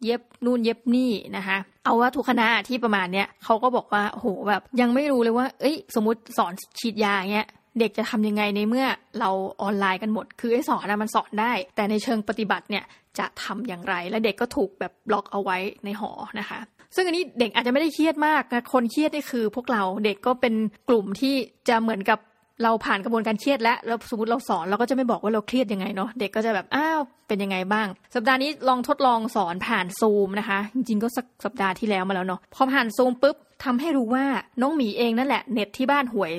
[0.03, 7.47] เย็บนู่นเย็บนี่นะคะเอาว่าทุกคณะที่ประมาณเนี้ยเขาก็บอกว่าโหแบบยังไม่รู้เลยว่า เอ้ย สมมติสอนฉีดยาเงี้ย
[7.79, 8.85] เด็กจะทำยังไงในเมื่อ
[9.19, 9.29] เรา
[9.61, 12.83] ออนไลน์กันหมด คือไอ้สอนนะมันสอนได้ แต่ในเชิงปฏิบัติเนี่ย
[13.19, 16.59] จะทำอย่างไร และเด็กก็ถูกแบบบล็อกเอาไว้ในหอนะคะ
[16.95, 20.53] ซึ่งอันนี้เด็กอาจจะไม่ได้เครียดมากนะคนเครียดนี่คือ พวกเราเด็กก็เป็น
[20.89, 21.35] กลุ่มที่
[21.69, 22.19] จะเหมือนกับ
[22.63, 34.25] เราผ่านกระบวนการเครียดแล้วแล้วสมมติเราสอนเราก็จะไม่บอกว่าเราเครียดยังไงเนาะเด็กก็จะแบบอ้าวเป็นยังไงบ้าง สัปดาห์นี้ลองทดลองสอนผ่านซูมนะคะ จริงๆก็สักสัปดาห์ที่แล้วมาแล้วเนาะพอผ่านซูมปุ๊บทำให้รู้ว่า
[34.61, 36.31] น้องหมีเองนั่นแหละเน็ตที่บ้านห่วย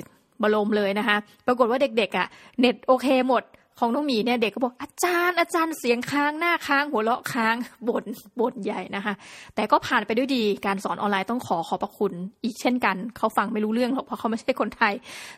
[0.42, 1.16] บรมเลยนะคะ
[1.46, 2.26] ปรากฏว่าเด็กๆอะ่ะ
[2.60, 3.44] เน็ตโอเคหมด
[3.80, 7.54] ของน้องหมีเนี่ยเด็กก็บอกอาจารย์อาจารย์เสียงค้างหน้าค้าง หัวเราะค้าง
[7.88, 8.04] บ่น
[8.40, 9.14] บ่นใหญ่นะคะ
[9.54, 12.12] แต่ก็ผ่านไปด้วยดีการสอนออนไลน์ต้องขอขอบพระคุณ
[12.44, 14.94] อีกเช่นกัน เขาฟังไม่รู้เรื่องหรอกเพราะเขาไม่ใช่คนไทย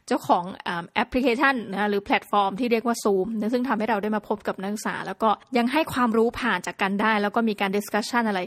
[0.06, 0.44] เจ้าของ
[0.94, 8.40] แอปพลิเคชันนะหรือแพลตฟอร์มที่เรียกว่า Zoom นซึ่งทำให้เราได้มาพบกับนักศึกษา แล้วก็ยังให้ความรู้ผ่านจากกันได้ แล้วก็มีการ discussion อะไร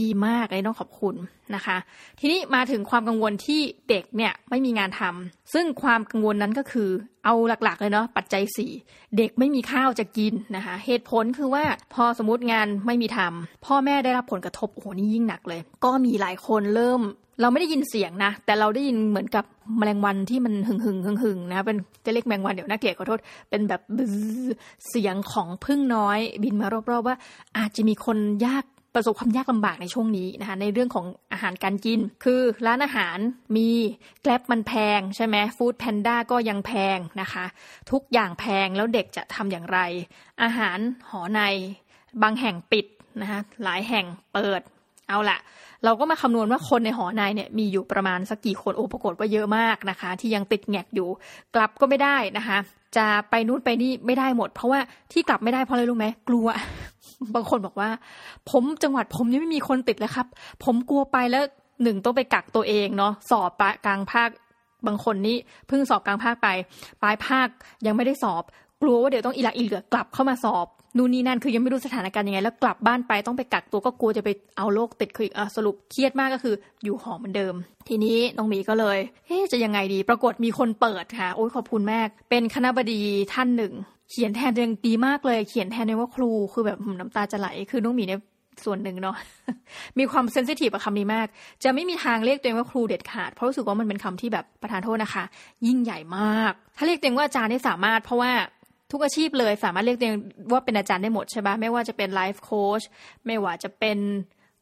[0.00, 1.14] ดีมากเลยต้องขอบคุณ
[1.54, 1.76] นะคะ
[2.20, 6.88] ทีนี้มาถึงความกังวลที่เด็กเนี่ยไม่มีงานทำซึ่งความกังวลนั้นก็คือ
[7.24, 8.72] เอาหลักๆเลยเนาะปัจจัยสี่
[9.16, 17.02] เด็กไม่มีข้าวจะกินนะคะ เหตุผลคือว่าพอสมมติงานไม่มีทำพ่อแม่ได้รับผลกระทบโอ้โหนี่ยิ่งหนักเลย ก็มีหลายคนเริ่ม
[17.40, 19.44] เราไม่ได้ยินเสียงนะ แต่เราได้ยินเหมือนกับ
[19.78, 23.80] แมลงวันที่มันหึงหึงหึงหึงนะเป็นจะเรียกแมลงวันเดี๋ยวน่าเกลียดขอโทษ เป็นแบบ
[24.88, 27.16] เสียงของพึ่งน้อย บินมารอบๆว่า
[27.58, 33.18] อาจจะมีคนยาก ประสบความยากลำบากในช่วงนี้นะคะในเรื่องของอาหารการกิน คือร้านอาหาร
[33.56, 33.68] มี
[34.22, 37.44] แกลบมันแพงใช่ไหมฟู้ดแพนด้าก็ยังแพงนะคะ
[37.90, 39.78] ทุกอย่างแพงแล้วเด็กจะทำอย่างไร
[40.42, 40.78] อาหาร
[41.10, 41.40] หอใน
[42.22, 42.86] บางแห่งปิด
[43.20, 44.60] นะคะหลายแห่งเปิด
[45.08, 45.38] เอาละ
[45.84, 51.08] เราก็มาคำนวณว่าคนในหอในเนี่ยมีอยู่ประมาณสักกี่คนโอ้ปรากฏว่าเยอะมากนะคะ ที่ยังติดแงกอยู่
[51.54, 52.58] กลับก็ไม่ได้นะคะ
[52.96, 54.80] จะไปนู่นไปนี่ไม่ได้หมด เพราะว่า
[55.12, 56.46] ที่กลับไม่ได้เพราะอะไรรู้ไหมกลัว
[57.34, 57.90] บางคนบอกว่า
[58.50, 60.26] ผมจังหวัดผมยังไม่มีคนติดเลยครับ
[60.64, 61.44] ผมกลัวไปแล้ว
[61.82, 64.30] หนึ่งต้องไปกักตัวเองเนาะสอบปะกลางภาค
[64.86, 65.36] บางคนนี่
[65.68, 66.48] เพิ่งสอบกลางภาคไป
[67.02, 67.48] ปลายภาค
[67.86, 68.42] ยังไม่ได้สอบ
[68.82, 76.54] กลัวว่าเดี๋ยวต้องอีหลักอีเหลือกลับเข้ามาสอบนู่นนี่นั่นคือยังไม่รู้สถานการณ์ยังไง แล้วกลับบ้านไปต้องไปกักตัวก็กลัวจะไปเอาโรคติดคืออสรุปเครียดมากก็คือ
[76.84, 77.54] อยู่หอเหมือนเดิม
[77.88, 83.00] ทีนี้น้องหมีก็เลยเฮ้จะยังไงดี ปรากฏมีคนเปิดค่ะ โอ้ยขอบคุณมาก เป็นคณะบดี
[83.34, 83.72] ท่านหนึ่ง
[84.10, 88.20] เขียนแทนยังดีมากเลย เขียนแทนเลยว่าครูคือแบบน้ำตาจะไหลคือน้องหมีเนี่ย
[88.64, 89.16] ส่วนหนึ่งเนาะ
[89.98, 91.26] มีความเซนซิทีฟกับคำนี้มาก
[91.64, 95.24] จะไม่มีทางเรียกตัวเองว่าครูเด็ดขาด เพราะรู้สึกว่ามันเป็นคำที่แบบประธานโทษนะคะ
[95.66, 98.32] ยิ่งใหญ่มาก ถ้าเรียกตัวเองว่าอาจารย์นี่สามารถ เพราะว่า
[98.92, 100.16] ทุกอาชีพเลยสามารถเรียกตัวเอง
[100.52, 102.82] ว่าเป็นอาจารย์ได้หมดใช่ปะไม่ว่าจะเป็น life coach
[103.26, 103.98] ไม่ว่าจะเป็น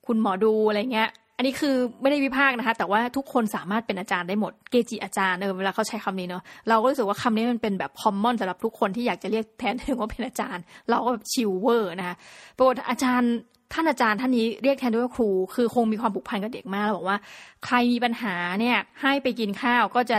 [0.06, 12.16] คุณหมอดูอะไรเงี้ย อันนี้คือไม่ได้วิพากษ์นะคะ แต่ว่าทุกคนสามารถเป็นอาจารย์ได้หมดเกจิอาจารย์เออเวลาเขาใช้คำนี้เนาะเราก็รู้สึกว่าคำนี้มันเป็นแบบ common สำหรับทุกคนที่อยากจะเรียกแทนตัวว่าเป็นอาจารย์ เราก็แบบ chill เวอร์นะคะ
[12.56, 13.32] ปรากฏอาจารย์
[13.72, 17.18] ท่านอาจารย์ท่านนี้เรียกแทนตัวว่าครู คือคงมีความผูกพันกับเด็กมากเราบอกว่า
[17.64, 20.16] ใครมีปัญหาเนี่ยให้ไปกินข้าวก็จะ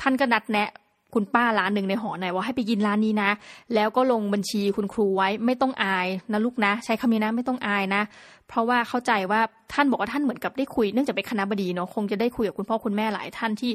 [0.00, 0.70] ท่านก็นัดแนะ
[1.14, 3.30] คุณป้าร้านหนึ่งในหอไหนว่าให้ไปกินร้านนี้นะ
[3.74, 8.02] แล้วก็ลงบัญชีคุณครูไว้ไม่ต้องอายนะลูกนะ ใช้คำนี้นะไม่ต้องอายนะ
[8.48, 9.40] เพราะว่าเข้าใจว่า
[9.72, 13.72] ท่านบอกว่าท่านเหมือนกับได้คุยเนื่องจากเป็นคณะบดีเนาะคงจะได้คุยกับคุณพ่อคุณแม่หลายท่านที่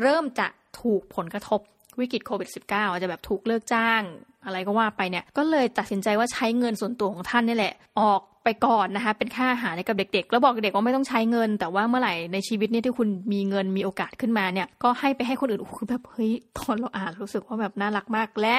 [0.00, 0.46] เริ่มจะ
[0.80, 1.60] ถูกผลกระทบ
[2.00, 4.02] วิกฤตโควิด -19 อาจจะแบบถูกเลิกจ้าง
[4.44, 18.56] อะไรก็ว่าไปเนี่ย ก็เลยตัดสินใจว่าใช้เงินส่วนตัวของท่านนี่แหละ ออก ไปก่อนนะคะ เป็นค่าอาหารให้กับเด็กๆ แล้วบอกเด็กว่าไม่ต้องใช้เงิน แต่ว่าเมื่อไหร่ในชีวิตนี้ที่คุณมีเงินมีโอกาสขึ้นมาเนี่ย ก็ให้ไปให้คนอื่นคือแบบเฮ้ยตอนเราอ่านรู้สึกว่าแบบน่ารักมาก และ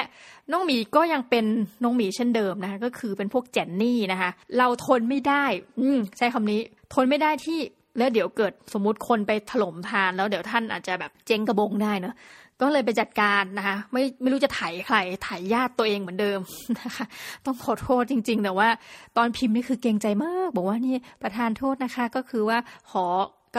[0.50, 1.44] น้องหมีก็ยังเป็น
[1.82, 5.44] น้องหมีเช่นเดิมนะคะก็คือเป็นพวกแจนนี่นะคะ เราทนไม่ได้
[5.80, 6.60] อืมใช้คำนี้
[6.94, 7.58] ทนไม่ได้ที่
[7.98, 12.14] แล้วเดี๋ยวเกิดสมมติคนไปถล่มทานแล้วเดี๋ยวท่านอาจจะแบบเจ๊งกระบงได้เนาะ
[12.60, 16.40] ก็เลยไปจัดการนะคะ ไม่ไม่รู้จะไถใครไถญาติตัวเองเหมือนเดิม
[16.80, 17.04] นะคะ
[17.46, 18.68] ต้องขอโทษจริง ๆ แต่ว่า
[19.16, 22.58] ตอนพิมพ์นี่คือเกรงใจมาก บอกว่านี่ประธานโทษนะคะ ก็คือว่า
[22.90, 23.06] ขอ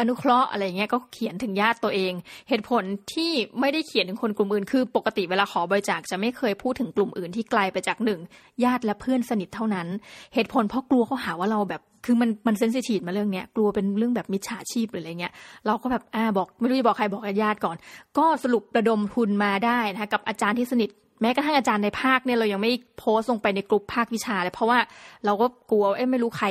[0.02, 2.14] อนุเคราะห์อะไรเงี้ยก็เขียนถึงญาติตัวเอง
[2.50, 2.84] เหตุผล
[3.14, 8.20] ที่ไม่ได้เขียนถึงคนกลุ่มอื่น คือปกติเวลาขอบริจาคจะไม่เคยพูดถึงกลุ่มอื่นที่ไกลไปจากหนึ่ง
[8.64, 9.88] ญาติและเพื่อนสนิทเท่านั้น
[10.34, 15.34] เหตุผลเพราะกลัวเขาหาว่าเราแบบ คือมันมันเซนซิทีฟมาเรื่องเนี้ยกลัวเป็นเรื่องแบบมิจฉาชีพหรืออะไรเงี้ย
[15.66, 17.78] เราก็แบบอ่าบอกไม่รู้จะบอกใครบอกญาติก่อน
[18.18, 20.90] ก็สรุประดมทุนมาได้นะคะกับอาจารย์ที่สนิท
[21.22, 24.80] แม้กระทั่งอาจารย์ในภาคเนี่ยเรายังไม่โพสต์ลงไปในกลุ่มภาควิชาเลยเพราะว่า
[25.26, 26.48] เราก็กลัวเอ๊ะไม่รู้ใคร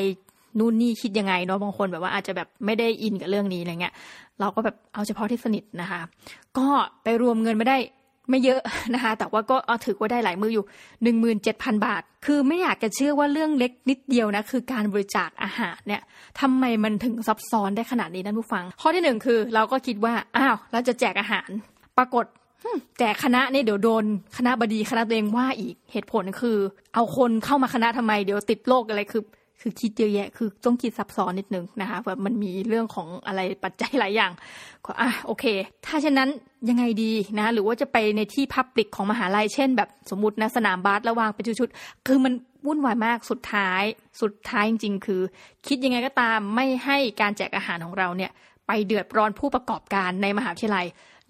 [0.58, 3.94] นู่นนี่คิดยังไงเนาะบางคนแบบว่าอาจจะแบบไม่ได้อินกับเรื่องนี้อะไรเงี้ย
[4.40, 6.00] เราก็แบบเอาเฉพาะที่สนิทนะคะ
[6.58, 6.66] ก็
[7.02, 7.76] ไปรวมเงินไม่ได้
[8.30, 8.60] ไม่เยอะ
[8.94, 10.64] นะคะแต่ว่าก็เอาถือว่าได้หลายมืออยู่
[11.02, 16.02] หนึ่งมืนเจ็ดพันบาท คือไม่อยากจะเชื่อว่าเรื่องเล็กนิดเดียวนะคือการบริจาคอาหารเนี่ย
[16.40, 21.48] ทำไมมันถึงซับซ้อนได้ขนาดนี้นั่นผู้ฟัง ข้อที่หนึ่งคือเราก็คิดว่าอ้าวเราจะแจกอาหาร
[21.98, 22.26] ปรากฏ
[22.98, 24.04] แจกคณะนี่เดี๋ยวโดน
[24.36, 26.58] คณะบดีคณะตัวเองว่าอีกเหตุผลคือ
[26.94, 29.22] เอาคนเข้ามาคณะทำไมเดี๋ยวติดโรคอะไรคือ
[29.60, 34.32] คือคิดเยอะแยะ คือต้องคิดซับซ้อนนิดนึงนะคะแบบมันมีเรื่องของอะไรปัจจัยหลายอย่าง
[34.84, 35.44] ก็อะโอเค
[35.86, 36.30] ถ้าเช่นนั้น
[36.68, 42.32] ยังไงดีนะ หรือว่าจะไปในที่พับลิกของมหาลัยเช่น แบบสมมตินะสนามบาสระวางเป็นชุดๆคือมัน
[42.66, 43.82] วุ่นวายมากสุดท้าย
[44.22, 45.20] สุดท้ายจริง ๆ คือ
[45.66, 48.30] คิดยังไงก็ตามไม่ให้การแจกอาหารของเราเนี่ย
[48.66, 50.86] ไปเดือดร้อนผู้ประกอบการในมหาวิทยาลัย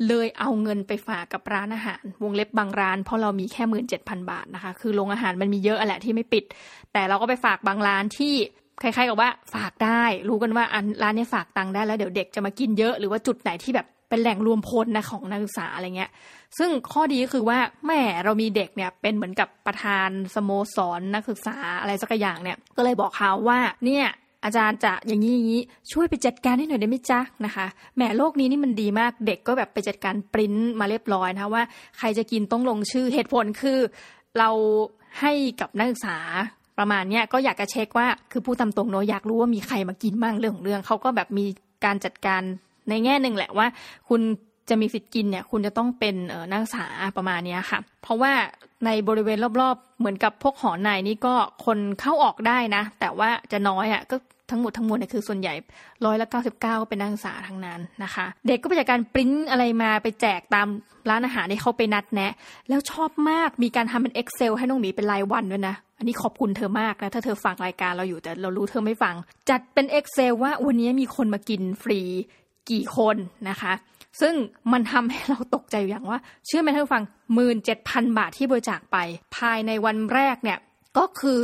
[0.06, 6.44] เลยเอาเงินไปฝากกับร้านอาหาร วงเล็บบางร้านเพราะเรามีแค่หมื่นเจ็ดพันบาทนะคะ คือโรงอาหารมันมีเยอะแหละที่ไม่ปิด
[6.92, 8.34] แต่เราก็ไปฝากบางร้านที่
[8.82, 16.10] คล้ายๆกับว่าฝากได้ รู้กันว่าอันร้านนี้ฝากตังค์ได้แล้วเดี๋ยวเด็กจะมากินเยอะหรือว่าจุดไหนที่แบบเป็นแหล่งรวมพลนะของนักศึกษาอะไรเงี้ย
[16.58, 24.06] ซึ่งข้อดีก็คือว่าแม่เรามีเด็กเนี่ยเป็นเหมือนกับประธานสโมสรนักศึกษาอะไรสักอย่างเนี่ย ก็เลยบอกเขาว่าเนี่ย
[24.44, 31.62] อาจารย์จะอย่างนี้อย่างนี้ช่วยไปจัดการให้หน่อยได้ไหมจ๊ะนะคะแหมโลกนี้นี่มันดีมากเด็กก็แบบไปจัดการปริ้นมาเรียบร้อยนะว่า
[31.98, 33.78] ใครจะกินต้องลงชื่อเหตุผลคือ
[34.38, 34.50] เรา
[35.20, 36.18] ให้กับนักศึกษา
[36.78, 41.46] ประมาณเนี้ยก็อยากจะเช็คว่าคือผู้ตำตรงเนาะอยากรู้ว่ามีใครมากินบ้างเรื่องของเรื่องเขาก็แบบมี
[41.84, 42.42] การจัดการ
[42.88, 43.66] ในแง่หนึ่งแหละว่า
[44.08, 44.20] คุณ
[44.70, 46.14] จะมีสิทธิ์กินเนี่ยคุณจะต้องเป็น
[46.50, 48.32] นักศึกษาประมาณนี้ค่ะ เพราะว่า
[48.86, 54.16] ในบริเวณรอบๆ เหมือนกับพวกหอในนี่ก็คนเข้าออกได้นะ แต่ว่าจะน้อยอะก็
[54.50, 55.54] ทั้งหมดทั้งมวลเนี่ยคือส่วนใหญ่
[56.04, 60.66] ร้อยละเก้าสิบเก้าเป็นนักศึกษาทั้งนั้นนะคะ เด็กก็ไปจากการปริ้นอะไรมาไปแจกตาม
[61.10, 62.32] ร้านอาหารที่เขาไปนัดแนะ
[62.68, 69.14] แล้วชอบมากมีการทำเป็น Excel ให้น้องหมีเป็นรายวันด้วยนะ อันนี้ขอบคุณเธอมากนะ ถ้าเธอฟังรายการเราอยู่แต่เรารู้เธอไม่ฟัง
[69.50, 72.00] จัดเป็น Excel ว่าวันนี้มีคนมากินฟรี
[72.70, 73.16] กี่คน
[73.50, 73.72] นะคะ
[74.20, 74.34] ซึ่ง
[74.72, 78.96] มันทำให้เราตกใจอย่างว่า เชื่อไหมท่านฟังหมื่นเจ็ดพันบาทที่บริจาคไป
[79.36, 80.58] ภายในวันแรกเนี่ย
[80.98, 81.40] ก็คือ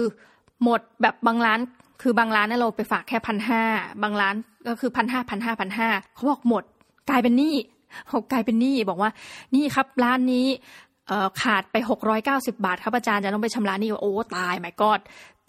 [0.62, 1.60] หมดแบบบางร้าน
[2.02, 3.62] คือบางร้านเนี่ยเราไปฝากแค่พันห้า
[4.02, 4.34] บางร้าน
[4.68, 6.62] ก็คือพันห้าพันห้าพันห้าเขาบอกหมด
[7.10, 7.54] กลายเป็นหนี้
[8.08, 9.10] เขากลายเป็นหนี้บอกว่า
[9.54, 10.46] นี่ครับร้านนี้
[11.42, 15.00] ขาดไปหกร้อยเก้าสิบาท ครับอาจารย์จะต้องไปชำระนี้โอ้ตายไม่กอด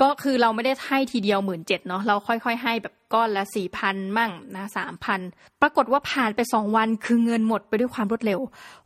[0.02, 5.20] ก็คือเราไม่ได้ให้ทีเดียวหมื่นเจ็ดเนาะเราค่อยๆ ให้แบบก้อนละสี่พันมั่งนะสามพัน
[5.62, 8.40] ปรากฏว่าผ่านไปสองวันคือเงินหมดไปด้วยความรวดเร็ว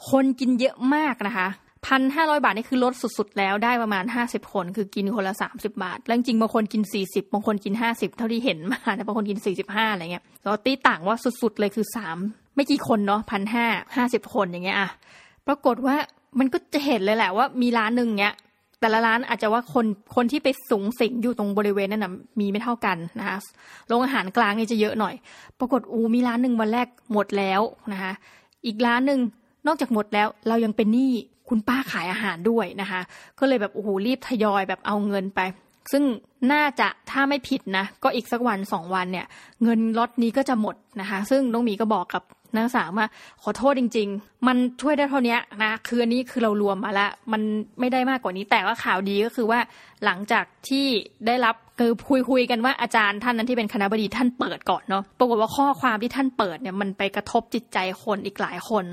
[0.10, 1.48] คนกินเยอะมากนะคะ
[1.88, 12.18] พันห้าร้อยบาทนี่คือลดสุดๆ แล้วได้ประมาณห้าสิบคน คือกินคนละสามสิบาท แล้วจริงบางคนกินสี่สิบบางคนกินห้าสิบเท่าที่เห็นมาแต่บางคนกินสี่สิบห้าอะไรเงี้ยเราตีต่างว่าสุดๆ เลยคือสาม
[12.56, 14.90] ไม่กี่คนเนาะพันห้าห้าสิบคนอย่างเงี้ยอะ
[15.48, 15.96] ปรากฏว่า
[16.40, 18.34] มันก็จะเห็นเลยแหละว่ามีร้านหนึ่งเนี้ย
[18.80, 23.38] แต่ละร้านอาจจะว่าคนคนที่ไปสูงสิงอยู่ตรงบริเวณนั้นนะมีไม่เท่ากันนะคะ
[23.88, 25.16] โรงอาหารกลางนี่จะเยอะหน่อย
[25.60, 27.62] ปรากฏอูมีร้านหนึ่งวันแรกหมดแล้ว
[27.94, 28.14] นะคะ
[28.66, 29.20] อีกร้านหนึ่ง
[29.68, 31.12] นอกจากหมดแล้วเรายังเป็นหนี้
[31.50, 33.02] คุณป้าขายอาหารด้วยนะคะ
[33.40, 35.40] ก็เลยแบบโอ้โหรีบทยอยแบบเอาเงินไป
[35.92, 36.04] ซึ่ง
[36.52, 39.26] น่าจะถ้าไม่ผิดนะ ก็อีกสักวันสองวันเนี่ย
[39.64, 43.08] เงินล็อตนี้ก็จะหมดนะคะ ซึ่งน้องมีก็บอกกับ นักศึกษาว่า
[43.44, 47.42] ขอโทษจริง ๆ มันช่วยได้เท่านี้นะคืออันนี้คือเรารวมมาแล้วมัน
[47.80, 49.60] ไม่ได้มากกว่านี้แต่ว่าข่าวดีก็คือว่า
[50.06, 50.86] หลังจากที่
[51.28, 58.86] ได้รับคือคุยคุยกันว่าอาจารย์ท่านนั้นที่เป็นคณะบดีท่านเปิดก่อนเนาะปรากฏว่าข้อความที่ท่านเปิดเนี่ยมันไปกระทบจิตใจคนอีกหลายคน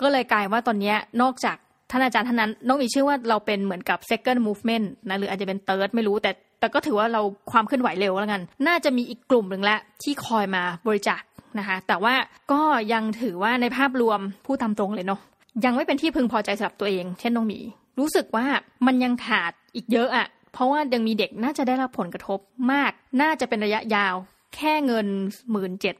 [0.00, 1.56] ก็เลยกลายว่าตอนนี้นอกจาก
[1.90, 6.30] ท่านอาจารย์ท่านนั้นน้องอีเชื่อว่าเราเป็นเหมือนกับ second movement นะหรืออาจจะเป็น third ไม่รู้แต่
[6.62, 7.22] แต่ก็ถือว่าเรา
[7.52, 11.22] ความเคลื่อนไหวเร็วแล้วกัน น่าจะมีอีกกลุ่มหนึ่งแล้วที่คอยมาบริจาค
[11.58, 12.14] นะคะแต่ว่า
[12.52, 15.20] ก็ยังถือว่าในภาพรวมผู้ตามตรงเลยเนาะ
[15.64, 17.60] ยังไม่เป็นที่พึงพอใจสำหรับตัวเอง เช่นน้องหมี
[17.98, 18.46] รู้สึกว่า
[18.86, 22.38] มันยังขาดอีกเยอะอะเพราะว่ายังมีเด็กน่าจะได้รับผลกระทบ
[22.72, 24.14] มาก น่าจะเป็นระยะยาว
[24.54, 25.06] แค่เงิน
[25.52, 25.96] หมื่นเจ็ด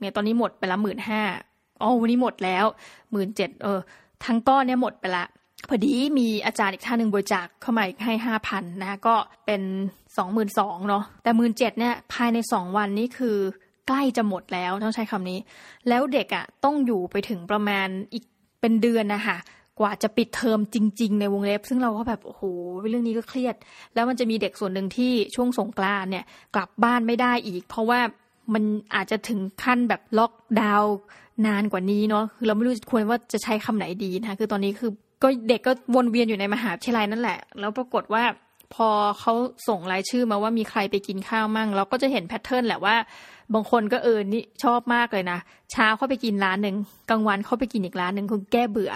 [0.00, 1.22] เนี่ยตอนนี้หมดไปละหมื่นห้า
[1.80, 2.64] อ๋อวันนี้หมดแล้ว
[3.12, 3.80] หมื่นเจ็ดเออ
[4.24, 5.24] ทั้งก้อนเนี่ยหมดไปละ
[5.68, 9.62] พอดีมีอาจารย์อีกท่านหนึ่งบริจาคเข้ามาอีกให้ห้าพันนะก็เป็น
[10.16, 13.36] สองหมื่นสองเนาะแต่หมื่นเจ็ดเนี่ยภายในสองวันนี้คือ
[13.88, 15.38] ใกล้จะหมดแล้วต้องใช้คำนี้
[15.88, 18.24] แล้วเด็กอะ่ะต้องอยู่ไปถึงประมาณอีก
[18.60, 19.36] เป็นเดือนนะคะ
[19.80, 22.42] กว่าจะปิดเทอมจริง ๆ ในวงเล็บ ซึ่งเราก็แบบโอ้โห
[22.88, 23.54] เรื่องนี้ก็เครียด
[23.94, 26.24] แล้วมันจะมีเด็กส่วนหนึ่งที่ช่วงสงกรานเนี่ย
[26.54, 28.00] กลับบ้านไม่ได้อีก เพราะว่า
[28.54, 30.96] มันอาจจะถึงขั้นแบบล็อกดาวน์
[31.46, 34.90] นานกว่านี้เนาะคือเราไม่รู้ควรว่าจะใช้คำไหนดีนะคะคือตอนนี้คือ
[35.22, 38.24] ก็เด็กก็วนเวียนอยู่ในมหาวิทยาลัยนั่นแหละ แล้วปรากฏว่า
[38.74, 38.88] พอ
[39.20, 39.32] เขา
[39.68, 42.96] ส่งรายชื่อมาว่ามีใครไปกินข้าวมั่ง เราก็จะเห็นแพทเทิร์นแหละว่า
[43.54, 45.38] บางคนก็เออนี่ชอบมากเลยนะ
[45.72, 46.76] เช้าเขาไปกินร้านหนึ่ง
[47.10, 48.92] กลางวันเขาไปกินอีกร้านหนึ่งคือแก้เบื่อ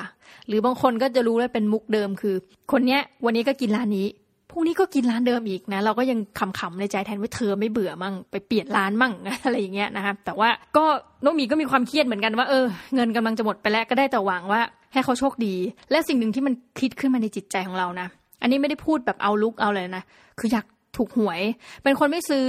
[0.46, 2.34] หรือบางคนก็จะรู้ว่าเป็นมุกเดิมคือ
[2.72, 4.06] คนเนี้ยวันนี้ก็กินร้านนี้
[4.50, 9.12] พรุ่งนี้ก็กินร้านเดิมอีกนะ เราก็ยังขำๆในใจแทนว่าเธอไม่เบื่อมั่งไปเปลี่ยนร้านมั่ง
[9.44, 10.84] อะไรอย่างเงี้ยนะคะแต่ว่าก็
[11.24, 15.54] น้องมีก็มีความเครียดเหมือนกันว่าเออเงินกำลังจะหมดไปแล้วก็ได้แต่หวังว่า ให้เขาโชคดี
[15.90, 18.08] และสิ่งหนึ่งที่มันคิดขึ้นมาในจิตใจของเรานะ
[18.42, 20.02] อันนี้ไม่ได้พูดแบบเอาลุกเอาเลยนะ
[20.38, 21.40] คืออยากถูกหวย
[21.82, 22.44] เป็นคนไม่ซื้อ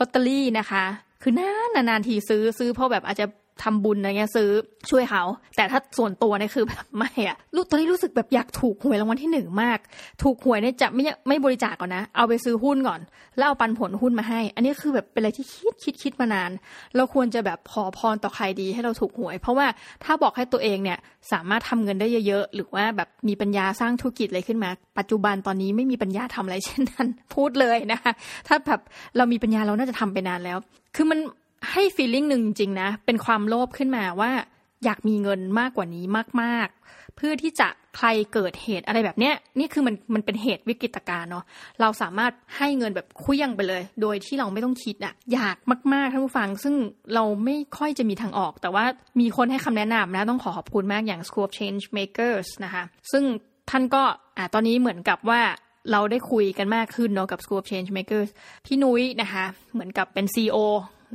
[0.00, 0.84] ลอตเตอรี่นะคะ
[1.22, 3.26] คือนานนานทีซื้อซื้อเพราะแบบอาจจะ
[3.62, 4.48] ทำบุญอะไรเงี้ยซื้อ
[4.90, 5.22] ช่วยเขา
[5.56, 7.36] แต่ถ้าส่วนตัวเนี่ยคือแบบไม่อะ
[7.70, 9.78] ตอนนี้รู้สึกแบบอยากถูกหวยรางวัลที่หนึ่งมาก
[10.22, 13.00] ถูกหวยเนี่ยจะไม่ไม่บริจาคก่อนนะ เอาไปซื้อหุ้นก่อน
[13.36, 16.50] แล้วเอาปันผลหุ้นมาให้ อันนี้คือแบบเป็นอะไรที่คิดคิดคิดมานาน
[16.96, 19.66] เราควรจะแบบขอพรต่อใครดีให้เราถูกหวย เพราะว่า
[20.04, 20.98] ถ้าบอกให้ตัวเองเนี่ย
[21.32, 28.12] สามารถทำเงินได้เยอะๆ หรือว่าแบบมีปัญญาสร้างธุรกิจอะไรขึ้นมา ปัจจุบันตอนนี้ไม่มีปัญญาทำอะไรเช่นนั้น พูดเลยนะคะ
[28.48, 28.80] ถ้าแบบ
[29.16, 30.58] เรามีปัญญาเราน่าจะทำไปนานแล้ว
[30.96, 31.18] คือมัน
[31.72, 34.30] ให้ฟีลลิ่งหนึ่งจริงนะ เป็นความโลภขึ้นมาว่า
[34.84, 36.04] อยากมีเงินมากกว่านี้
[36.42, 41.44] มาก ๆ เพื่อที่จะใครเกิดเหตุอะไรแบบเนี้ย นี่คือมันมันเป็นเหตุวิกฤตการณ์เนาะ
[41.80, 45.56] เราสามารถให้เงินแบบคุยยังไปเลย โดยที่เราไม่ต้องคิดอะอยาก
[45.92, 46.74] มากๆท่านผู้ฟัง ซึ่ง
[47.14, 48.84] เราไม่ค่อยจะมีทางออก แต่ว่า
[49.20, 53.24] มีคนให้คำแนะนำนะต้องขอขอบคุณมากอย่าง School of Change Makers นะคะซึ่ง
[53.70, 54.02] ท่านก็
[54.36, 55.40] อ่าตอนนี้เหมือนกับว่า
[55.92, 58.30] เราได้คุยกันมากขึ้นเนาะกับ School of Change Makers
[58.66, 60.58] พี่นุ้ยนะคะ เหมือนกับเป็น CEO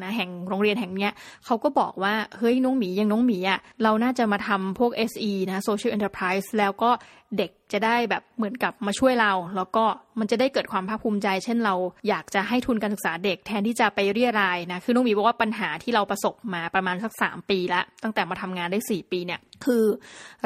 [0.04, 1.12] นะแห่งโรงเรียนแห่งเนี้ย
[1.46, 6.90] เขาก็บอกว่าเฮ้ยน้องหมียังน้องหมีอะ่ะเราน่าจะมาทำพวก SE นะ Social Enterprise แล้วก็
[7.38, 9.84] เด็กจะได้แบบเหมือนกับมาช่วยเรา แล้วก็
[10.20, 11.76] มันจะได้เกิดความภาคภูมิใจ เช่นเรา
[12.10, 19.84] อยากจะให้ทุนการศึกษาเด็กแทนที่จะไปเรียรายนะคือน้องมีบอกว่าปัญหาที่เราประสบมาประมาณสักสามปีละตั้งแต่มาทำงานได้สี่ปีเนี่ยคือ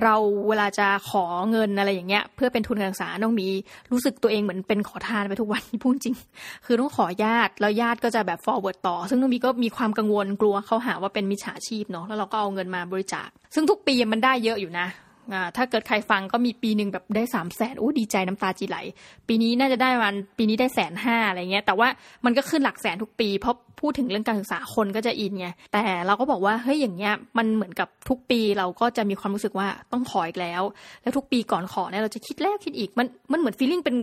[0.04, 0.16] เรา
[0.48, 3.48] เวลาจะขอเงินอะไรอย่างเงี้ย เพื่อเป็นทุนการศึกษาน้องมี
[3.92, 6.16] รู้สึกตัวเองเหมือนเป็นขอทานไปทุกวันพูดจริง
[6.66, 14.88] คือต้องขอญาติแล้วญาติก็จะแบบ forward ต่อ ซึ่งน้องมีก็มีความกังวลกลัวเขาหาว่าเป็นมิจฉาชีพเนาะแล้วเราก็เอาเงินมาบริจาค ซึ่งทุกปีมันได้เยอะอยู่นะ
[15.58, 18.78] ถ้าเกิดใครฟังก็มีปีหนึ่งแบบได้สามแสนโอ้ดีใจน้ำตาจีไหล
[19.28, 21.88] ปีนี้น่าจะได้วันปีนี้ได้แสนห้าอะไรเงี้ย แต่ว่า
[22.26, 30.62] มันก็ขึ้นหลักแสนทุกปี เพราะพูดถึงเรื่องการศึกษาคนก็จะอินไงแต่เราก็บอกว่าเฮ้ยอย่างเงี้ยมันเหมือนกับทุกปีเราก็จะมีความรู้สึกว่าต้องขออีกแล้ว
[31.02, 33.96] แล้วทุกปีก่อนขอเนี่ยเราจะคิดแล้วคิดอีกมันมันเหมือนฟีลลิ่งเป็น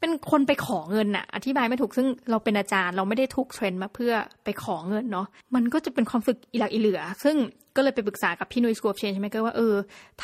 [0.00, 4.12] เป็นคนไปขอเงินอะอธิบายไม่ถูกซึ่งเราเป็นอาจารย์เราไม่ได้ทุกเทรนมาเพื่อ
[4.44, 7.36] ไปขอเงินเนาะมันก็จะเป็นความฝึกอีหลักอีเหลือ ซึ่ง
[7.76, 9.74] ก็เลยไปปรึกษากับพี่นุ้ยสกูปเชนใช่ไหมก็ว่าเออ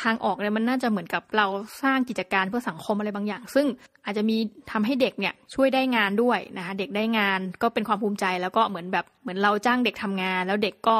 [0.01, 1.47] ทางออกเนี่ยมันน่าจะเหมือนกับเรา
[1.83, 3.65] สร้างกิจการเพื่อสังคมอะไรบางอย่าง ซึ่ง
[4.05, 4.37] อาจจะมี
[4.71, 10.97] ทำให้เด็กเนี่ยช่วยได้งานด้วยนะคะเด็กได้งานก็เป็นความภูมิใจแล้วก็เหมือนแบบเหมือนเราจ้างเด็กทำงาน แล้วเด็กก็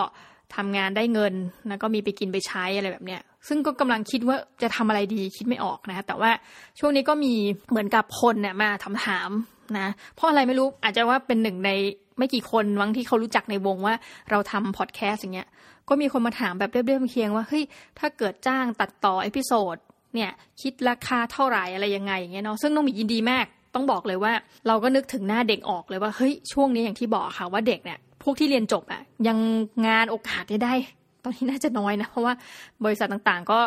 [0.55, 1.33] ทำงานได้เงิน
[1.67, 6.31] แล้วก็มีไปกินไปใช้อะไรแบบเนี้ย ซึ่งก็กำลังคิดว่าจะทำอะไรดีคิดไม่ออกนะคะแต่ว่า
[6.79, 7.33] ช่วงนี้ก็มี
[7.69, 9.29] เหมือนกับคนเนี่ยมาถามถาม
[9.77, 11.71] นะเพราะอะไรไม่รู้อาจจะว่าเป็นหนึ่งใน
[12.17, 13.95] ไม่กี่คนมั้งที่เขารู้จักในวงว่า
[14.31, 15.47] เราทำพอดแคสต์อย่างเงี้ย
[15.89, 17.63] ก็มีคนมาถามแบบเลียบๆเคียงว่าเฮ้ย
[17.99, 19.75] ถ้าเกิดจ้างตัดต่อ episode
[20.15, 24.33] เนี่ยคิดราคาเท่าไหร่อะไรยังไงอย่างเงี้ยเนาะซึ่งน้องมียินดีมากต้องบอกเลยว่า
[24.67, 29.37] เราก็นึกถึงหน้าเด็กออกเลยว่าเฮ้ยช่วงนี้อย่างที่บอกค่ะว่าเด็กเนี่ยพวกที่เรียนจบอะยัง
[29.87, 30.73] งานโอกาสได้
[31.23, 32.33] ตอนนี้น่าจะน้อยนะ เพราะว่า
[32.85, 33.59] บริษัทต่างๆ ก็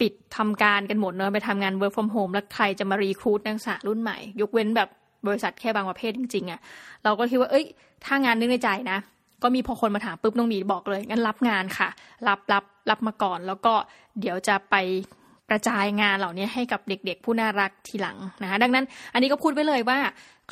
[0.00, 4.88] ปิดทำการกันหมดเนอะไปทำงาน work from home แล้วใครจะมา recruit นักศึกษารุ่นใหม่ ยกเว้นแบบ
[5.26, 6.60] บริษัทแค่บางประเภทจริงๆอะ่ะ
[7.04, 7.66] เราก็คิดว่าเอ้ย
[8.04, 8.98] ถ้างานนึกในใจนะ
[9.42, 11.88] ก็มีพอคนมาถามปุ๊บน้องมีบอกเลย งั้นรับงานค่ะ
[12.28, 13.74] รับรับรับมาก่อน แล้วก็
[14.20, 14.76] เดี๋ยวจะไป
[15.50, 19.98] กระจายงานเหล่านี้ให้กับเด็กๆ ผู้น่ารักทีหลังนะคะดังนั้น อันนี้ก็พูดไว้เลยว่า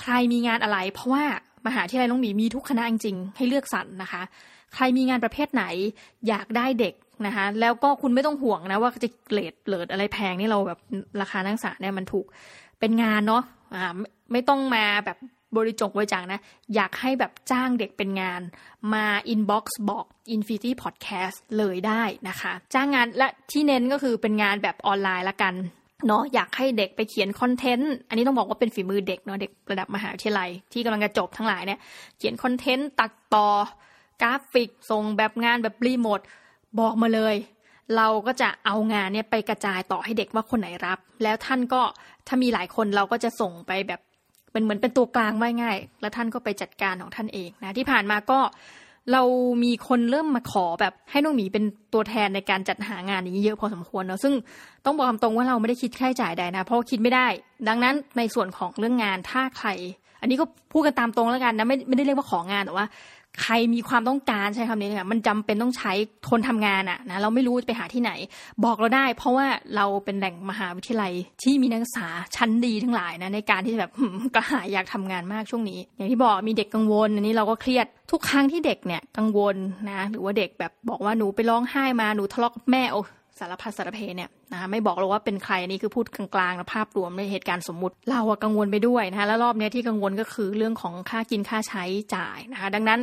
[0.00, 1.24] ใครมีงานอะไร เพราะว่า
[1.66, 4.22] มหาวิทยาลัยน้องหมีมีทุกคณะจริงๆให้เลือกสรรนะคะ
[4.74, 5.64] ใครมีงานประเภทไหน
[6.28, 6.94] อยากได้เด็ก
[7.26, 10.78] นะคะแล้วก็คุณไม่ต้องห่วงนะว่าจะเกรดเลิดอะไรแพงนี่เราแบบ
[11.20, 12.26] ราคานักศึกษาเนี่ยมันถูก
[12.81, 13.42] เป็นงานเนาะ
[13.74, 13.96] อ่า
[14.33, 15.18] ไม่ต้องมาแบบ
[15.57, 16.40] บริจงบริจาคนะ
[16.74, 18.40] อยากให้แบบจ้างเด็กเป็นงาน
[18.94, 25.54] มา inbox บอก Infinity Podcast เลยได้นะคะ จ้างงานและที่เน้นก็คือเป็นงานแบบออนไลน์ละกัน
[26.07, 31.78] เนาะอยากให้เด็กไปเขียนคอนเทนต์ อันนี้ต้องบอกว่าเป็นฝีมือเด็กเนาะเด็กระดับมหาวิทยาลัยที่กำลังจะจบทั้งหลายเนี่ย
[32.18, 33.46] เขียนคอนเทนต์ตัดต่อ
[34.22, 36.20] กราฟิก ส่งแบบงานแบบรีโมท
[36.81, 37.37] บอกมาเลย
[37.96, 41.83] เราก็จะเอางานเนี่ยไปกระจายต่อให้เด็กว่าคนไหนรับ แล้วท่านก็
[42.26, 44.01] ถ้ามีหลายคนเราก็จะส่งไปแบบ
[44.53, 48.40] เป็นเหมือนเป็นตัวกลางไม่ง่าย แล้วท่านก็ไปจัดการของท่านเองนะที่ผ่านมาก็
[49.12, 49.22] เรา
[49.64, 51.64] มีคนเริ่มมาขอแบบให้น้องหมีเป็น
[51.95, 54.34] ตัวแทนในการจัดหางานนี้เยอะพอสมควรเนาะซึ่ง
[54.84, 57.26] ต้องบอกตรงว่าเราไม่ได้คิดค่าใช้จ่ายใดนะ เพราะคิดไม่ได้
[57.68, 59.68] ดังนั้นในส่วนของเรื่องงานถ้าใคร
[60.20, 62.86] อันนี้ก็พูดกันตามตรงแล้วกันนะไม่ไม่ได้เรียกว่าของานแต่ว่า
[63.43, 65.93] ใครมีความต้องการใช้คำนี้ค่ะมันจำเป็นต้องใช้
[66.31, 68.12] คนทำงานอะนะเราไม่รู้จะไปหาที่ไหน
[68.64, 71.12] บอกเราได้ เพราะว่าเราเป็นแหล่งมหาวิทยาลัย
[71.43, 72.07] ที่มีนักศึกษา
[72.37, 73.91] ชั้นดีทั้งหลายนะในการที่แบบ
[74.35, 79.57] ก็หาอยากทำงานมากช่วงนี้ อย่างที่บอกมีเด็กกังวลอันนี้เราก็เครียดทุกครั้งที่เด็กเนี่ยกังวล
[79.91, 83.03] นะหรือว่าเด็กแบบบอกว่าหนูไปร้องไห้มาหนูทะเลาะกับแม่โอ้
[83.41, 91.84] สารพัดสารเพเนี่ยนะคะไม่บอกเลยว่าเป็นใครนี่คือพูดกลางๆนะภาพรวมในเหตุการณ์สมมุติ เราอะกังวลไปด้วยนะคะแล้วรอบนี้ที่กังวลก็คือเรื่องของค่ากินค่าใช้
[92.14, 93.01] จ่ายนะคะดังนั้น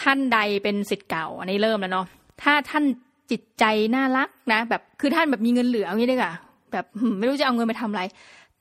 [0.00, 2.06] ท่านใดเป็นสิทธิ์เก่าอันนี้เริ่มแล้วเนาะ
[2.42, 2.84] ถ้าท่าน
[3.30, 3.64] จิตใจ
[3.94, 6.32] น่ารักนะแบบคือท่านแบบมีเงินเหลืออย่างนี้ด้วยค่ะ
[6.72, 6.84] แบบ
[7.18, 8.02] ไม่รู้จะเอาเงินไปทำอะไร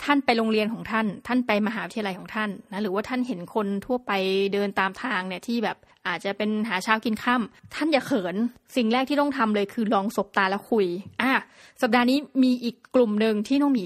[0.04, 4.12] ท่านไปโรงเรียนของท่าน ท่านไปมหาวิทยาลัยของท่านนะหรือว่าท่านเห็นคนทั่วไป
[4.54, 5.78] เดินตามทางเนี่ยที่แบบ
[6.08, 7.42] อาจจะเป็นหาเช้ากินข้า
[7.76, 8.36] ท่านอย่าเขิน
[8.76, 10.88] สิ่งแรกที่ต้องทำเลยคือลองสบตาแล้วคุย
[11.22, 11.32] อะ
[11.82, 13.86] สัปดาห์นี้มีอีกกลุ่มหนึ่งที่น้องหมี